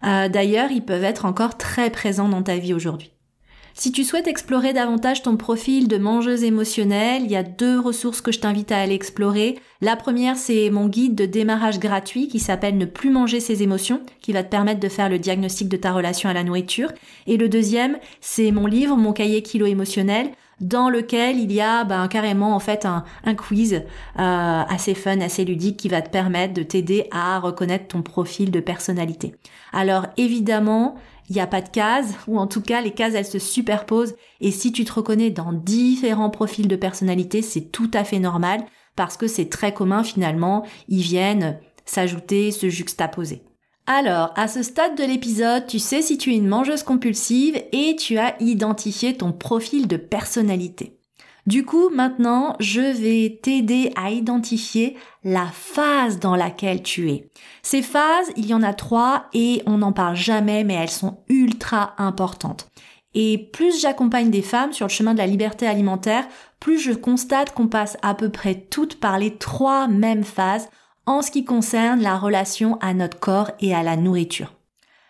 Euh, 0.03 0.29
d'ailleurs, 0.29 0.71
ils 0.71 0.85
peuvent 0.85 1.03
être 1.03 1.25
encore 1.25 1.57
très 1.57 1.89
présents 1.89 2.29
dans 2.29 2.43
ta 2.43 2.57
vie 2.57 2.73
aujourd'hui. 2.73 3.13
Si 3.73 3.91
tu 3.91 4.03
souhaites 4.03 4.27
explorer 4.27 4.73
davantage 4.73 5.23
ton 5.23 5.37
profil 5.37 5.87
de 5.87 5.97
mangeuse 5.97 6.43
émotionnelle, 6.43 7.23
il 7.23 7.31
y 7.31 7.35
a 7.35 7.43
deux 7.43 7.79
ressources 7.79 8.21
que 8.21 8.31
je 8.31 8.39
t'invite 8.39 8.71
à 8.71 8.79
aller 8.79 8.93
explorer. 8.93 9.59
La 9.79 9.95
première, 9.95 10.35
c'est 10.35 10.69
mon 10.69 10.87
guide 10.87 11.15
de 11.15 11.25
démarrage 11.25 11.79
gratuit 11.79 12.27
qui 12.27 12.39
s'appelle 12.39 12.77
Ne 12.77 12.85
plus 12.85 13.09
manger 13.09 13.39
ses 13.39 13.63
émotions, 13.63 14.01
qui 14.21 14.33
va 14.33 14.43
te 14.43 14.49
permettre 14.49 14.81
de 14.81 14.89
faire 14.89 15.09
le 15.09 15.19
diagnostic 15.19 15.69
de 15.69 15.77
ta 15.77 15.93
relation 15.93 16.29
à 16.29 16.33
la 16.33 16.43
nourriture. 16.43 16.91
Et 17.27 17.37
le 17.37 17.49
deuxième, 17.49 17.97
c'est 18.19 18.51
mon 18.51 18.67
livre, 18.67 18.97
mon 18.97 19.13
cahier 19.13 19.41
kilo 19.41 19.65
émotionnel, 19.65 20.31
dans 20.61 20.89
lequel 20.89 21.39
il 21.39 21.51
y 21.51 21.59
a 21.59 21.83
ben, 21.83 22.07
carrément 22.07 22.55
en 22.55 22.59
fait 22.59 22.85
un, 22.85 23.03
quiz 23.35 23.73
euh, 23.73 23.83
assez 24.15 24.93
fun, 24.93 25.19
assez 25.19 25.43
ludique 25.43 25.77
qui 25.77 25.89
va 25.89 26.01
te 26.01 26.09
permettre 26.09 26.53
de 26.53 26.63
t'aider 26.63 27.07
à 27.11 27.39
reconnaître 27.39 27.87
ton 27.87 28.01
profil 28.01 28.51
de 28.51 28.59
personnalité. 28.59 29.35
Alors 29.73 30.07
évidemment, 30.17 30.95
il 31.29 31.35
n'y 31.35 31.41
a 31.41 31.47
pas 31.47 31.61
de 31.61 31.69
cases, 31.69 32.13
ou 32.27 32.37
en 32.37 32.47
tout 32.47 32.61
cas 32.61 32.81
les 32.81 32.91
cases 32.91 33.13
elles 33.15 33.25
se 33.25 33.39
superposent, 33.39 34.15
et 34.39 34.51
si 34.51 34.71
tu 34.71 34.85
te 34.85 34.93
reconnais 34.93 35.29
dans 35.29 35.53
différents 35.53 36.29
profils 36.29 36.67
de 36.67 36.75
personnalité, 36.75 37.41
c'est 37.41 37.71
tout 37.71 37.89
à 37.93 38.03
fait 38.03 38.19
normal, 38.19 38.65
parce 38.95 39.17
que 39.17 39.27
c'est 39.27 39.49
très 39.49 39.73
commun 39.73 40.03
finalement, 40.03 40.65
ils 40.87 41.01
viennent 41.01 41.57
s'ajouter, 41.85 42.51
se 42.51 42.69
juxtaposer. 42.69 43.43
Alors, 43.93 44.31
à 44.37 44.47
ce 44.47 44.63
stade 44.63 44.95
de 44.95 45.03
l'épisode, 45.03 45.67
tu 45.67 45.77
sais 45.77 46.01
si 46.01 46.17
tu 46.17 46.31
es 46.31 46.37
une 46.37 46.47
mangeuse 46.47 46.81
compulsive 46.81 47.61
et 47.73 47.97
tu 47.97 48.17
as 48.17 48.41
identifié 48.41 49.17
ton 49.17 49.33
profil 49.33 49.85
de 49.89 49.97
personnalité. 49.97 50.97
Du 51.45 51.65
coup, 51.65 51.89
maintenant, 51.89 52.55
je 52.61 52.79
vais 52.79 53.41
t'aider 53.43 53.91
à 53.97 54.09
identifier 54.09 54.95
la 55.25 55.45
phase 55.47 56.19
dans 56.19 56.37
laquelle 56.37 56.83
tu 56.83 57.11
es. 57.11 57.29
Ces 57.63 57.81
phases, 57.81 58.31
il 58.37 58.45
y 58.45 58.53
en 58.53 58.63
a 58.63 58.73
trois 58.73 59.25
et 59.33 59.61
on 59.65 59.79
n'en 59.79 59.91
parle 59.91 60.15
jamais, 60.15 60.63
mais 60.63 60.75
elles 60.75 60.89
sont 60.89 61.17
ultra 61.27 61.93
importantes. 61.97 62.69
Et 63.13 63.49
plus 63.51 63.81
j'accompagne 63.81 64.31
des 64.31 64.41
femmes 64.41 64.71
sur 64.71 64.87
le 64.87 64.91
chemin 64.91 65.11
de 65.11 65.19
la 65.19 65.27
liberté 65.27 65.67
alimentaire, 65.67 66.25
plus 66.61 66.79
je 66.79 66.93
constate 66.93 67.53
qu'on 67.53 67.67
passe 67.67 67.97
à 68.03 68.15
peu 68.15 68.29
près 68.29 68.55
toutes 68.55 69.01
par 69.01 69.19
les 69.19 69.35
trois 69.35 69.89
mêmes 69.89 70.23
phases 70.23 70.69
en 71.05 71.21
ce 71.21 71.31
qui 71.31 71.43
concerne 71.43 72.01
la 72.01 72.17
relation 72.17 72.77
à 72.81 72.93
notre 72.93 73.19
corps 73.19 73.51
et 73.59 73.73
à 73.73 73.83
la 73.83 73.97
nourriture. 73.97 74.53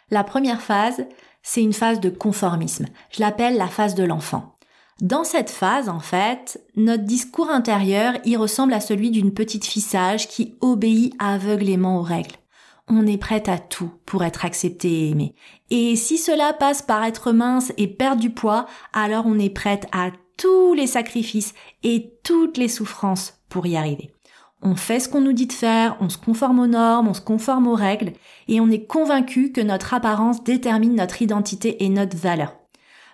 La 0.09 0.23
première 0.23 0.61
phase, 0.61 1.05
c'est 1.43 1.63
une 1.63 1.73
phase 1.73 1.99
de 1.99 2.09
conformisme. 2.09 2.85
Je 3.11 3.21
l'appelle 3.21 3.57
la 3.57 3.67
phase 3.67 3.95
de 3.95 4.03
l'enfant. 4.03 4.55
Dans 5.01 5.23
cette 5.23 5.49
phase, 5.49 5.89
en 5.89 5.99
fait, 5.99 6.63
notre 6.75 7.03
discours 7.03 7.49
intérieur 7.49 8.13
y 8.23 8.35
ressemble 8.35 8.73
à 8.73 8.79
celui 8.79 9.09
d'une 9.09 9.33
petite 9.33 9.65
fille 9.65 9.81
sage 9.81 10.27
qui 10.27 10.55
obéit 10.61 11.15
aveuglément 11.17 11.97
aux 11.97 12.03
règles. 12.03 12.35
On 12.87 13.07
est 13.07 13.17
prête 13.17 13.49
à 13.49 13.57
tout 13.57 13.91
pour 14.05 14.23
être 14.23 14.45
accepté 14.45 14.89
et 14.89 15.09
aimé. 15.09 15.33
Et 15.71 15.95
si 15.95 16.17
cela 16.17 16.53
passe 16.53 16.81
par 16.81 17.03
être 17.03 17.31
mince 17.31 17.73
et 17.77 17.87
perdre 17.87 18.21
du 18.21 18.29
poids, 18.29 18.67
alors 18.93 19.25
on 19.25 19.39
est 19.39 19.49
prête 19.49 19.87
à 19.91 20.11
tous 20.37 20.73
les 20.73 20.87
sacrifices 20.87 21.53
et 21.83 22.13
toutes 22.23 22.57
les 22.57 22.67
souffrances 22.67 23.39
pour 23.49 23.65
y 23.65 23.77
arriver. 23.77 24.11
On 24.63 24.75
fait 24.75 24.99
ce 24.99 25.09
qu'on 25.09 25.21
nous 25.21 25.33
dit 25.33 25.47
de 25.47 25.53
faire, 25.53 25.97
on 26.01 26.09
se 26.09 26.17
conforme 26.17 26.59
aux 26.59 26.67
normes, 26.67 27.07
on 27.07 27.13
se 27.15 27.21
conforme 27.21 27.67
aux 27.67 27.75
règles, 27.75 28.13
et 28.47 28.59
on 28.59 28.69
est 28.69 28.85
convaincu 28.85 29.51
que 29.51 29.61
notre 29.61 29.93
apparence 29.93 30.43
détermine 30.43 30.95
notre 30.95 31.21
identité 31.21 31.83
et 31.83 31.89
notre 31.89 32.15
valeur. 32.15 32.55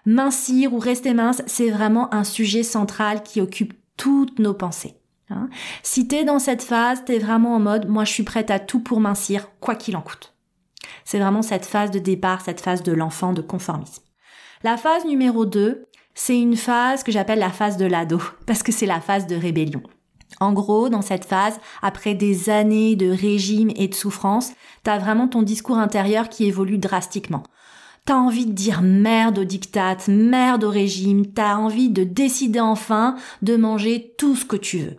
Mincir 0.06 0.74
ou 0.74 0.80
rester 0.80 1.14
mince, 1.14 1.42
c'est 1.48 1.70
vraiment 1.70 2.14
un 2.14 2.24
sujet 2.24 2.64
central 2.64 3.24
qui 3.24 3.40
occupe 3.40 3.74
toutes 3.96 4.40
nos 4.40 4.54
pensées. 4.54 4.96
Hein. 5.30 5.50
si 5.84 6.08
t'es 6.08 6.24
dans 6.24 6.40
cette 6.40 6.64
phase, 6.64 7.04
t'es 7.04 7.20
vraiment 7.20 7.56
en 7.56 7.60
mode, 7.60 7.90
moi 7.90 8.06
je 8.06 8.14
suis 8.14 8.24
prête 8.24 8.50
à 8.50 8.60
tout 8.60 8.80
pour 8.80 9.02
mincir, 9.02 9.50
quoi 9.60 9.76
qu'il 9.76 9.98
en 9.98 10.02
coûte. 10.02 10.34
C'est 11.04 11.20
vraiment 11.20 11.42
cette 11.42 11.66
phase 11.66 11.92
de 11.92 12.00
départ, 12.00 12.40
cette 12.40 12.62
phase 12.62 12.82
de 12.82 12.94
l'enfant 12.94 13.34
de 13.34 13.42
conformisme. 13.42 14.04
La 14.64 14.78
phase 14.78 15.04
numéro 15.04 15.46
2, 15.46 15.86
c'est 16.16 16.40
une 16.40 16.56
phase 16.56 17.04
que 17.04 17.12
j'appelle 17.12 17.40
la 17.40 17.50
phase 17.50 17.76
de 17.76 17.86
l'ado, 17.86 18.22
parce 18.46 18.64
que 18.64 18.72
c'est 18.72 18.86
la 18.86 19.02
phase 19.02 19.28
de 19.28 19.36
rébellion. 19.36 19.84
En 20.40 20.54
gros, 20.54 20.90
dans 20.90 21.02
cette 21.02 21.26
phase, 21.26 21.60
après 21.82 22.14
des 22.14 22.50
années 22.50 22.96
de 22.96 23.10
régime 23.10 23.72
et 23.76 23.88
de 23.88 23.96
souffrance, 23.96 24.52
t'as 24.84 24.98
vraiment 24.98 25.28
ton 25.28 25.42
discours 25.42 25.78
intérieur 25.78 26.30
qui 26.30 26.46
évolue 26.46 26.78
drastiquement. 26.78 27.44
T'as 28.06 28.16
envie 28.16 28.46
de 28.46 28.54
dire 28.54 28.82
merde 28.82 29.40
au 29.40 29.44
diktat, 29.44 29.98
merde 30.08 30.64
au 30.64 30.70
régime, 30.70 31.26
t'as 31.28 31.56
envie 31.56 31.90
de 31.90 32.04
décider 32.04 32.60
enfin 32.60 33.16
de 33.42 33.58
manger 33.58 34.14
tout 34.18 34.36
ce 34.36 34.46
que 34.46 34.56
tu 34.56 34.80
veux. 34.80 34.98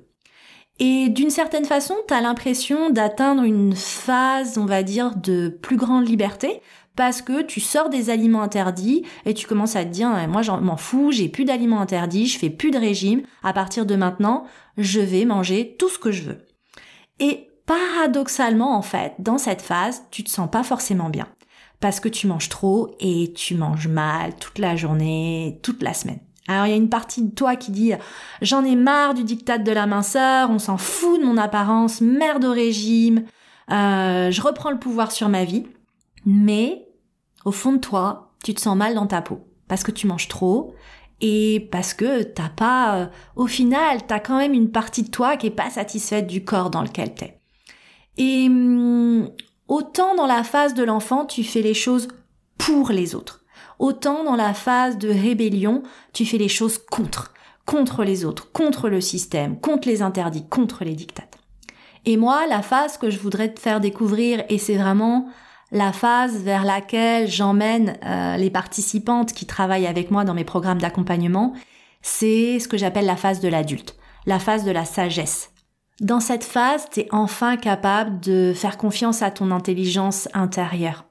Et 0.81 1.09
d'une 1.09 1.31
certaine 1.31 1.65
façon, 1.65 1.97
t'as 2.07 2.21
l'impression 2.21 2.91
d'atteindre 2.91 3.43
une 3.43 3.75
phase, 3.75 4.59
on 4.59 4.67
va 4.67 4.83
dire, 4.83 5.17
de 5.17 5.49
plus 5.49 5.77
grande 5.77 6.07
liberté, 6.07 6.61
parce 6.99 7.23
que 7.23 7.43
tu 7.43 7.61
sors 7.61 7.91
des 7.91 8.11
aliments 8.11 8.43
interdits 8.43 9.05
et 9.25 9.33
tu 9.33 9.47
commences 9.47 9.77
à 9.77 9.85
te 9.85 9.91
dire 9.91 10.11
moi 10.29 10.43
j'en 10.43 10.61
m'en 10.61 10.77
fous, 10.77 11.13
j'ai 11.13 11.29
plus 11.29 11.45
d'aliments 11.45 11.81
interdits, 11.81 12.27
je 12.27 12.41
fais 12.41 12.51
plus 12.51 12.73
de 12.73 12.77
régime, 12.77 13.23
à 13.45 13.53
partir 13.53 13.87
de 13.87 13.95
maintenant, 13.95 14.47
je 14.77 14.99
vais 14.99 15.25
manger 15.25 15.77
tout 15.79 15.89
ce 15.89 16.01
que 16.01 16.11
je 16.11 16.25
veux. 16.25 16.39
Et 17.21 17.51
paradoxalement, 17.67 18.77
en 18.77 18.83
fait, 18.83 19.13
dans 19.21 19.39
cette 19.39 19.63
phase, 19.63 20.03
tu 20.11 20.25
te 20.25 20.29
sens 20.29 20.51
pas 20.51 20.65
forcément 20.65 21.09
bien. 21.09 21.29
Parce 21.79 22.01
que 22.01 22.09
tu 22.09 22.27
manges 22.27 22.49
trop 22.49 22.97
et 22.99 23.33
tu 23.33 23.55
manges 23.55 23.87
mal 23.87 24.35
toute 24.35 24.59
la 24.59 24.75
journée, 24.75 25.61
toute 25.63 25.85
la 25.85 25.95
semaine. 25.95 26.19
Alors 26.49 26.67
il 26.67 26.71
y 26.71 26.73
a 26.73 26.77
une 26.77 26.89
partie 26.89 27.23
de 27.23 27.33
toi 27.33 27.55
qui 27.55 27.71
dit 27.71 27.93
j'en 28.43 28.65
ai 28.65 28.75
marre 28.75 29.15
du 29.15 29.23
diktat 29.23 29.59
de 29.59 29.71
la 29.71 29.87
minceur, 29.87 30.51
on 30.51 30.59
s'en 30.59 30.79
fout 30.79 31.21
de 31.21 31.25
mon 31.25 31.37
apparence, 31.37 32.01
merde 32.01 32.45
au 32.45 32.53
régime, 32.53 33.23
euh, 33.71 34.33
je 34.33 34.43
reprends 34.43 34.73
le 34.73 34.81
pouvoir 34.81 35.13
sur 35.13 35.29
ma 35.29 35.45
vie. 35.45 35.65
Mais 36.27 36.88
au 37.49 37.53
fond 37.53 37.73
de 37.73 37.79
toi, 37.79 38.31
tu 38.45 38.53
te 38.53 38.61
sens 38.61 38.77
mal 38.77 38.95
dans 38.95 39.07
ta 39.07 39.23
peau 39.23 39.41
parce 39.69 39.83
que 39.83 39.91
tu 39.91 40.07
manges 40.07 40.29
trop 40.29 40.75
et 41.23 41.67
parce 41.73 41.95
que 41.95 42.23
t'as 42.23 42.51
pas, 42.51 42.97
euh, 42.97 43.07
au 43.37 43.47
final, 43.47 44.07
t'as 44.07 44.21
quand 44.21 44.37
même 44.37 44.53
une 44.53 44.71
partie 44.71 45.03
de 45.03 45.11
toi 45.11 45.37
qui 45.37 45.47
est 45.47 45.51
pas 45.51 45.71
satisfaite 45.71 46.27
du 46.27 46.45
corps 46.45 46.71
dans 46.71 46.83
lequel 46.83 47.15
t'es. 47.15 47.41
Et 48.19 48.47
hum, 48.49 49.31
autant 49.67 50.15
dans 50.15 50.27
la 50.27 50.45
phase 50.45 50.75
de 50.75 50.85
l'enfant, 50.85 51.25
tu 51.25 51.43
fais 51.43 51.63
les 51.63 51.75
choses 51.75 52.09
pour 52.59 52.91
les 52.91 53.15
autres. 53.15 53.45
Autant 53.79 54.25
dans 54.25 54.37
la 54.37 54.53
phase 54.53 54.99
de 54.99 55.09
rébellion, 55.09 55.83
tu 56.13 56.27
fais 56.27 56.39
les 56.39 56.49
choses 56.49 56.77
contre, 56.77 57.33
contre 57.65 58.05
les 58.05 58.27
autres, 58.27 58.53
contre 58.53 58.91
le 58.91 59.01
système, 59.01 59.59
contre 59.59 59.89
les 59.89 60.03
interdits, 60.03 60.47
contre 60.49 60.85
les 60.85 60.95
dictates. 60.95 61.39
Et 62.05 62.19
moi, 62.19 62.47
la 62.47 62.61
phase 62.61 62.99
que 62.99 63.09
je 63.09 63.19
voudrais 63.19 63.53
te 63.55 63.61
faire 63.61 63.81
découvrir, 63.81 64.45
et 64.51 64.59
c'est 64.59 64.77
vraiment 64.77 65.29
la 65.71 65.93
phase 65.93 66.43
vers 66.43 66.65
laquelle 66.65 67.29
j'emmène 67.29 67.99
euh, 68.05 68.37
les 68.37 68.51
participantes 68.51 69.33
qui 69.33 69.47
travaillent 69.47 69.87
avec 69.87 70.11
moi 70.11 70.25
dans 70.25 70.35
mes 70.35 70.45
programmes 70.45 70.81
d'accompagnement, 70.81 71.53
c'est 72.03 72.59
ce 72.59 72.69
que 72.69 72.79
j'appelle 72.79 73.07
la 73.07 73.17
phase 73.17 73.41
de 73.41 73.49
l'adulte, 73.49 73.97
la 74.27 74.39
phase 74.39 74.65
de 74.65 74.71
la 74.71 74.85
sagesse. 74.85 75.51
Dans 76.01 76.21
cette 76.21 76.45
phase, 76.45 76.87
tu 76.91 77.01
es 77.01 77.09
enfin 77.11 77.57
capable 77.57 78.21
de 78.21 78.53
faire 78.55 78.79
confiance 78.79 79.23
à 79.23 79.31
ton 79.31 79.51
intelligence 79.51 80.29
intérieure. 80.33 81.05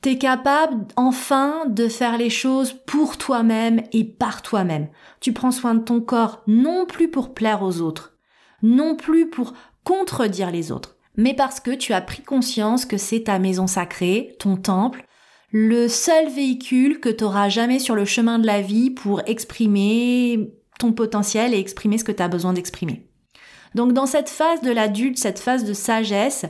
T'es 0.00 0.18
capable 0.18 0.86
enfin 0.96 1.64
de 1.66 1.88
faire 1.88 2.18
les 2.18 2.30
choses 2.30 2.74
pour 2.86 3.16
toi-même 3.16 3.82
et 3.92 4.04
par 4.04 4.42
toi-même. 4.42 4.88
Tu 5.20 5.32
prends 5.32 5.50
soin 5.50 5.74
de 5.74 5.82
ton 5.82 6.00
corps 6.00 6.42
non 6.46 6.84
plus 6.84 7.10
pour 7.10 7.32
plaire 7.32 7.62
aux 7.62 7.80
autres, 7.80 8.16
non 8.62 8.96
plus 8.96 9.28
pour 9.30 9.54
contredire 9.84 10.50
les 10.50 10.72
autres, 10.72 10.93
mais 11.16 11.34
parce 11.34 11.60
que 11.60 11.70
tu 11.70 11.92
as 11.92 12.00
pris 12.00 12.22
conscience 12.22 12.86
que 12.86 12.96
c'est 12.96 13.24
ta 13.24 13.38
maison 13.38 13.66
sacrée, 13.66 14.34
ton 14.38 14.56
temple, 14.56 15.04
le 15.52 15.86
seul 15.88 16.28
véhicule 16.28 16.98
que 16.98 17.08
tu 17.08 17.24
auras 17.24 17.48
jamais 17.48 17.78
sur 17.78 17.94
le 17.94 18.04
chemin 18.04 18.38
de 18.38 18.46
la 18.46 18.60
vie 18.60 18.90
pour 18.90 19.22
exprimer 19.26 20.50
ton 20.78 20.92
potentiel 20.92 21.54
et 21.54 21.58
exprimer 21.58 21.98
ce 21.98 22.04
que 22.04 22.12
tu 22.12 22.22
as 22.22 22.28
besoin 22.28 22.52
d'exprimer. 22.52 23.06
Donc 23.74 23.92
dans 23.92 24.06
cette 24.06 24.28
phase 24.28 24.62
de 24.62 24.72
l'adulte, 24.72 25.18
cette 25.18 25.38
phase 25.38 25.64
de 25.64 25.72
sagesse, 25.72 26.46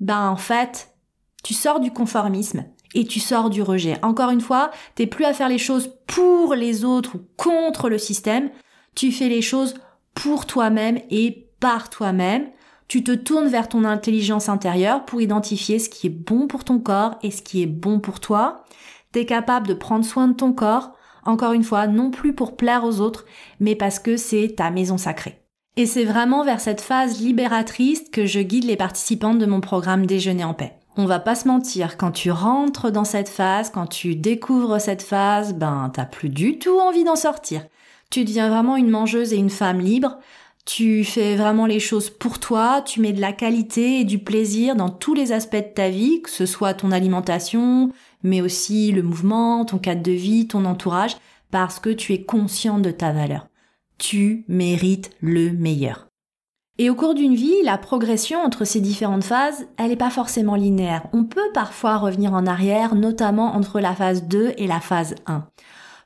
ben 0.00 0.28
en 0.28 0.36
fait, 0.36 0.94
tu 1.42 1.54
sors 1.54 1.80
du 1.80 1.90
conformisme 1.90 2.64
et 2.94 3.04
tu 3.04 3.20
sors 3.20 3.50
du 3.50 3.62
rejet. 3.62 3.96
Encore 4.02 4.30
une 4.30 4.40
fois, 4.40 4.70
t'es 4.94 5.06
plus 5.06 5.24
à 5.24 5.34
faire 5.34 5.48
les 5.48 5.58
choses 5.58 5.90
pour 6.06 6.54
les 6.54 6.84
autres 6.84 7.16
ou 7.16 7.20
contre 7.36 7.88
le 7.88 7.98
système, 7.98 8.50
tu 8.94 9.10
fais 9.10 9.28
les 9.28 9.42
choses 9.42 9.74
pour 10.14 10.46
toi-même 10.46 11.00
et 11.10 11.48
par 11.60 11.90
toi-même. 11.90 12.48
Tu 12.94 13.02
te 13.02 13.10
tournes 13.10 13.48
vers 13.48 13.68
ton 13.68 13.82
intelligence 13.82 14.48
intérieure 14.48 15.04
pour 15.04 15.20
identifier 15.20 15.80
ce 15.80 15.88
qui 15.88 16.06
est 16.06 16.10
bon 16.10 16.46
pour 16.46 16.62
ton 16.62 16.78
corps 16.78 17.16
et 17.24 17.32
ce 17.32 17.42
qui 17.42 17.60
est 17.60 17.66
bon 17.66 17.98
pour 17.98 18.20
toi. 18.20 18.62
T'es 19.10 19.26
capable 19.26 19.66
de 19.66 19.74
prendre 19.74 20.04
soin 20.04 20.28
de 20.28 20.32
ton 20.32 20.52
corps, 20.52 20.92
encore 21.24 21.54
une 21.54 21.64
fois, 21.64 21.88
non 21.88 22.12
plus 22.12 22.34
pour 22.34 22.56
plaire 22.56 22.84
aux 22.84 23.00
autres, 23.00 23.24
mais 23.58 23.74
parce 23.74 23.98
que 23.98 24.16
c'est 24.16 24.54
ta 24.58 24.70
maison 24.70 24.96
sacrée. 24.96 25.40
Et 25.76 25.86
c'est 25.86 26.04
vraiment 26.04 26.44
vers 26.44 26.60
cette 26.60 26.80
phase 26.80 27.20
libératrice 27.20 28.04
que 28.12 28.26
je 28.26 28.38
guide 28.38 28.62
les 28.62 28.76
participantes 28.76 29.40
de 29.40 29.46
mon 29.46 29.60
programme 29.60 30.06
Déjeuner 30.06 30.44
en 30.44 30.54
paix 30.54 30.78
on 30.96 31.06
va 31.06 31.18
pas 31.18 31.34
se 31.34 31.48
mentir, 31.48 31.96
quand 31.96 32.12
tu 32.12 32.30
rentres 32.30 32.92
dans 32.92 33.02
cette 33.02 33.28
phase, 33.28 33.70
quand 33.70 33.88
tu 33.88 34.14
découvres 34.14 34.80
cette 34.80 35.02
phase, 35.02 35.52
ben 35.52 35.90
t'as 35.92 36.04
plus 36.04 36.28
du 36.28 36.60
tout 36.60 36.78
envie 36.78 37.02
d'en 37.02 37.16
sortir. 37.16 37.66
Tu 38.10 38.24
deviens 38.24 38.48
vraiment 38.48 38.76
une 38.76 38.90
mangeuse 38.90 39.32
et 39.32 39.36
une 39.36 39.50
femme 39.50 39.80
libre. 39.80 40.18
Tu 40.64 41.04
fais 41.04 41.36
vraiment 41.36 41.66
les 41.66 41.80
choses 41.80 42.08
pour 42.08 42.38
toi, 42.38 42.80
tu 42.80 43.00
mets 43.00 43.12
de 43.12 43.20
la 43.20 43.32
qualité 43.32 44.00
et 44.00 44.04
du 44.04 44.18
plaisir 44.18 44.76
dans 44.76 44.88
tous 44.88 45.12
les 45.12 45.32
aspects 45.32 45.56
de 45.56 45.74
ta 45.74 45.90
vie, 45.90 46.22
que 46.22 46.30
ce 46.30 46.46
soit 46.46 46.72
ton 46.72 46.90
alimentation, 46.90 47.92
mais 48.22 48.40
aussi 48.40 48.90
le 48.90 49.02
mouvement, 49.02 49.66
ton 49.66 49.78
cadre 49.78 50.02
de 50.02 50.12
vie, 50.12 50.48
ton 50.48 50.64
entourage, 50.64 51.16
parce 51.50 51.78
que 51.80 51.90
tu 51.90 52.14
es 52.14 52.22
conscient 52.22 52.78
de 52.78 52.90
ta 52.90 53.12
valeur. 53.12 53.46
Tu 53.98 54.44
mérites 54.48 55.10
le 55.20 55.52
meilleur. 55.52 56.08
Et 56.78 56.90
au 56.90 56.96
cours 56.96 57.14
d'une 57.14 57.36
vie, 57.36 57.62
la 57.62 57.78
progression 57.78 58.40
entre 58.40 58.64
ces 58.64 58.80
différentes 58.80 59.22
phases, 59.22 59.68
elle 59.76 59.90
n'est 59.90 59.96
pas 59.96 60.10
forcément 60.10 60.56
linéaire. 60.56 61.06
On 61.12 61.24
peut 61.24 61.52
parfois 61.52 61.98
revenir 61.98 62.32
en 62.32 62.46
arrière, 62.46 62.94
notamment 62.96 63.54
entre 63.54 63.78
la 63.78 63.94
phase 63.94 64.24
2 64.24 64.54
et 64.56 64.66
la 64.66 64.80
phase 64.80 65.14
1. 65.26 65.46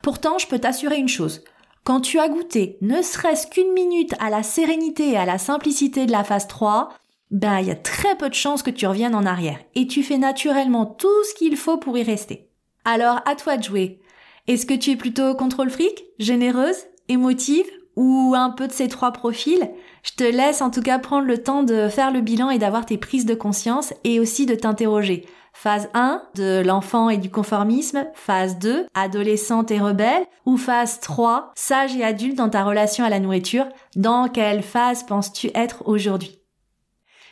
Pourtant, 0.02 0.36
je 0.38 0.46
peux 0.46 0.58
t'assurer 0.58 0.98
une 0.98 1.08
chose. 1.08 1.42
Quand 1.88 2.02
tu 2.02 2.18
as 2.18 2.28
goûté 2.28 2.76
ne 2.82 3.00
serait-ce 3.00 3.46
qu'une 3.46 3.72
minute 3.72 4.14
à 4.20 4.28
la 4.28 4.42
sérénité 4.42 5.12
et 5.12 5.16
à 5.16 5.24
la 5.24 5.38
simplicité 5.38 6.04
de 6.04 6.12
la 6.12 6.22
phase 6.22 6.46
3, 6.46 6.90
ben, 7.30 7.60
il 7.60 7.68
y 7.68 7.70
a 7.70 7.76
très 7.76 8.14
peu 8.14 8.28
de 8.28 8.34
chances 8.34 8.62
que 8.62 8.68
tu 8.68 8.86
reviennes 8.86 9.14
en 9.14 9.24
arrière. 9.24 9.58
Et 9.74 9.86
tu 9.86 10.02
fais 10.02 10.18
naturellement 10.18 10.84
tout 10.84 11.24
ce 11.24 11.32
qu'il 11.32 11.56
faut 11.56 11.78
pour 11.78 11.96
y 11.96 12.02
rester. 12.02 12.50
Alors, 12.84 13.22
à 13.24 13.36
toi 13.36 13.56
de 13.56 13.62
jouer. 13.62 14.02
Est-ce 14.48 14.66
que 14.66 14.74
tu 14.74 14.90
es 14.90 14.96
plutôt 14.96 15.34
contrôle 15.34 15.70
fric, 15.70 16.04
généreuse, 16.18 16.76
émotive 17.08 17.64
ou 17.96 18.34
un 18.36 18.50
peu 18.50 18.68
de 18.68 18.72
ces 18.72 18.88
trois 18.88 19.12
profils, 19.12 19.70
je 20.02 20.12
te 20.12 20.24
laisse 20.24 20.60
en 20.60 20.70
tout 20.70 20.82
cas 20.82 20.98
prendre 20.98 21.26
le 21.26 21.42
temps 21.42 21.62
de 21.62 21.88
faire 21.88 22.12
le 22.12 22.20
bilan 22.20 22.50
et 22.50 22.58
d'avoir 22.58 22.84
tes 22.84 22.98
prises 22.98 23.24
de 23.24 23.34
conscience 23.34 23.94
et 24.04 24.20
aussi 24.20 24.44
de 24.44 24.54
t'interroger. 24.54 25.24
Phase 25.60 25.88
1, 25.92 26.22
de 26.36 26.62
l'enfant 26.64 27.10
et 27.10 27.16
du 27.16 27.30
conformisme. 27.30 28.06
Phase 28.14 28.60
2, 28.60 28.86
adolescente 28.94 29.72
et 29.72 29.80
rebelle. 29.80 30.24
Ou 30.46 30.56
phase 30.56 31.00
3, 31.00 31.50
sage 31.56 31.96
et 31.96 32.04
adulte 32.04 32.36
dans 32.36 32.48
ta 32.48 32.62
relation 32.62 33.04
à 33.04 33.08
la 33.08 33.18
nourriture. 33.18 33.66
Dans 33.96 34.28
quelle 34.28 34.62
phase 34.62 35.02
penses-tu 35.02 35.50
être 35.56 35.82
aujourd'hui? 35.88 36.38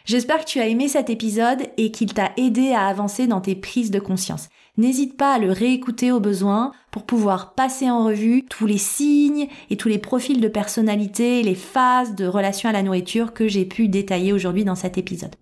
J'espère 0.06 0.40
que 0.40 0.50
tu 0.50 0.58
as 0.58 0.66
aimé 0.66 0.88
cet 0.88 1.08
épisode 1.08 1.68
et 1.76 1.92
qu'il 1.92 2.14
t'a 2.14 2.32
aidé 2.36 2.72
à 2.72 2.88
avancer 2.88 3.28
dans 3.28 3.40
tes 3.40 3.54
prises 3.54 3.92
de 3.92 4.00
conscience. 4.00 4.48
N'hésite 4.76 5.16
pas 5.16 5.34
à 5.34 5.38
le 5.38 5.52
réécouter 5.52 6.10
au 6.10 6.18
besoin 6.18 6.72
pour 6.90 7.04
pouvoir 7.04 7.54
passer 7.54 7.88
en 7.88 8.04
revue 8.04 8.44
tous 8.44 8.66
les 8.66 8.76
signes 8.76 9.46
et 9.70 9.76
tous 9.76 9.88
les 9.88 9.98
profils 9.98 10.40
de 10.40 10.48
personnalité, 10.48 11.44
les 11.44 11.54
phases 11.54 12.16
de 12.16 12.26
relation 12.26 12.68
à 12.68 12.72
la 12.72 12.82
nourriture 12.82 13.34
que 13.34 13.46
j'ai 13.46 13.66
pu 13.66 13.86
détailler 13.86 14.32
aujourd'hui 14.32 14.64
dans 14.64 14.74
cet 14.74 14.98
épisode. 14.98 15.36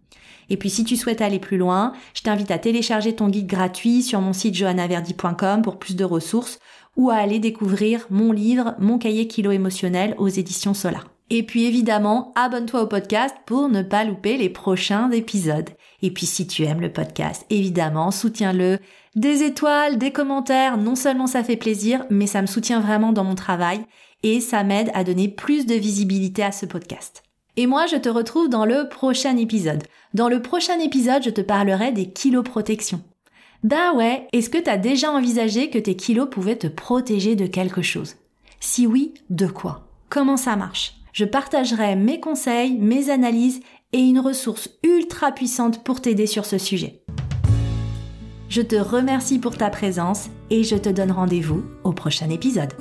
Et 0.50 0.56
puis 0.56 0.70
si 0.70 0.84
tu 0.84 0.96
souhaites 0.96 1.20
aller 1.20 1.38
plus 1.38 1.58
loin, 1.58 1.92
je 2.14 2.22
t'invite 2.22 2.50
à 2.50 2.58
télécharger 2.58 3.14
ton 3.14 3.28
guide 3.28 3.46
gratuit 3.46 4.02
sur 4.02 4.20
mon 4.20 4.32
site 4.32 4.54
johannaverdi.com 4.54 5.62
pour 5.62 5.78
plus 5.78 5.96
de 5.96 6.04
ressources 6.04 6.58
ou 6.96 7.10
à 7.10 7.16
aller 7.16 7.38
découvrir 7.38 8.06
mon 8.10 8.32
livre 8.32 8.74
Mon 8.78 8.98
cahier 8.98 9.26
kilo 9.26 9.50
émotionnel 9.50 10.14
aux 10.18 10.28
éditions 10.28 10.74
Solar. 10.74 11.06
Et 11.30 11.42
puis 11.42 11.64
évidemment, 11.64 12.32
abonne-toi 12.36 12.82
au 12.82 12.86
podcast 12.86 13.34
pour 13.46 13.68
ne 13.68 13.82
pas 13.82 14.04
louper 14.04 14.36
les 14.36 14.50
prochains 14.50 15.10
épisodes. 15.10 15.70
Et 16.02 16.10
puis 16.10 16.26
si 16.26 16.46
tu 16.46 16.64
aimes 16.64 16.82
le 16.82 16.92
podcast, 16.92 17.46
évidemment, 17.48 18.10
soutiens-le. 18.10 18.78
Des 19.16 19.42
étoiles, 19.42 19.96
des 19.96 20.10
commentaires, 20.10 20.76
non 20.76 20.96
seulement 20.96 21.26
ça 21.26 21.42
fait 21.42 21.56
plaisir, 21.56 22.04
mais 22.10 22.26
ça 22.26 22.42
me 22.42 22.46
soutient 22.46 22.80
vraiment 22.80 23.12
dans 23.12 23.24
mon 23.24 23.36
travail 23.36 23.80
et 24.22 24.40
ça 24.40 24.64
m'aide 24.64 24.90
à 24.94 25.04
donner 25.04 25.28
plus 25.28 25.66
de 25.66 25.74
visibilité 25.74 26.42
à 26.42 26.52
ce 26.52 26.66
podcast. 26.66 27.22
Et 27.56 27.66
moi, 27.66 27.86
je 27.86 27.96
te 27.96 28.08
retrouve 28.08 28.48
dans 28.48 28.64
le 28.64 28.88
prochain 28.88 29.36
épisode. 29.36 29.84
Dans 30.12 30.28
le 30.28 30.42
prochain 30.42 30.78
épisode, 30.80 31.22
je 31.22 31.30
te 31.30 31.40
parlerai 31.40 31.92
des 31.92 32.10
kilos 32.10 32.44
protection. 32.44 33.00
Bah 33.62 33.92
ouais, 33.94 34.26
est-ce 34.32 34.50
que 34.50 34.58
t'as 34.58 34.76
déjà 34.76 35.10
envisagé 35.10 35.70
que 35.70 35.78
tes 35.78 35.96
kilos 35.96 36.28
pouvaient 36.30 36.56
te 36.56 36.66
protéger 36.66 37.36
de 37.36 37.46
quelque 37.46 37.82
chose? 37.82 38.16
Si 38.60 38.86
oui, 38.86 39.14
de 39.30 39.46
quoi? 39.46 39.86
Comment 40.08 40.36
ça 40.36 40.56
marche? 40.56 40.96
Je 41.12 41.24
partagerai 41.24 41.94
mes 41.94 42.18
conseils, 42.18 42.76
mes 42.78 43.08
analyses 43.08 43.60
et 43.92 44.00
une 44.00 44.18
ressource 44.18 44.68
ultra 44.82 45.30
puissante 45.30 45.84
pour 45.84 46.00
t'aider 46.00 46.26
sur 46.26 46.44
ce 46.44 46.58
sujet. 46.58 47.02
Je 48.48 48.62
te 48.62 48.76
remercie 48.76 49.38
pour 49.38 49.56
ta 49.56 49.70
présence 49.70 50.28
et 50.50 50.64
je 50.64 50.76
te 50.76 50.88
donne 50.88 51.12
rendez-vous 51.12 51.64
au 51.84 51.92
prochain 51.92 52.30
épisode. 52.30 52.72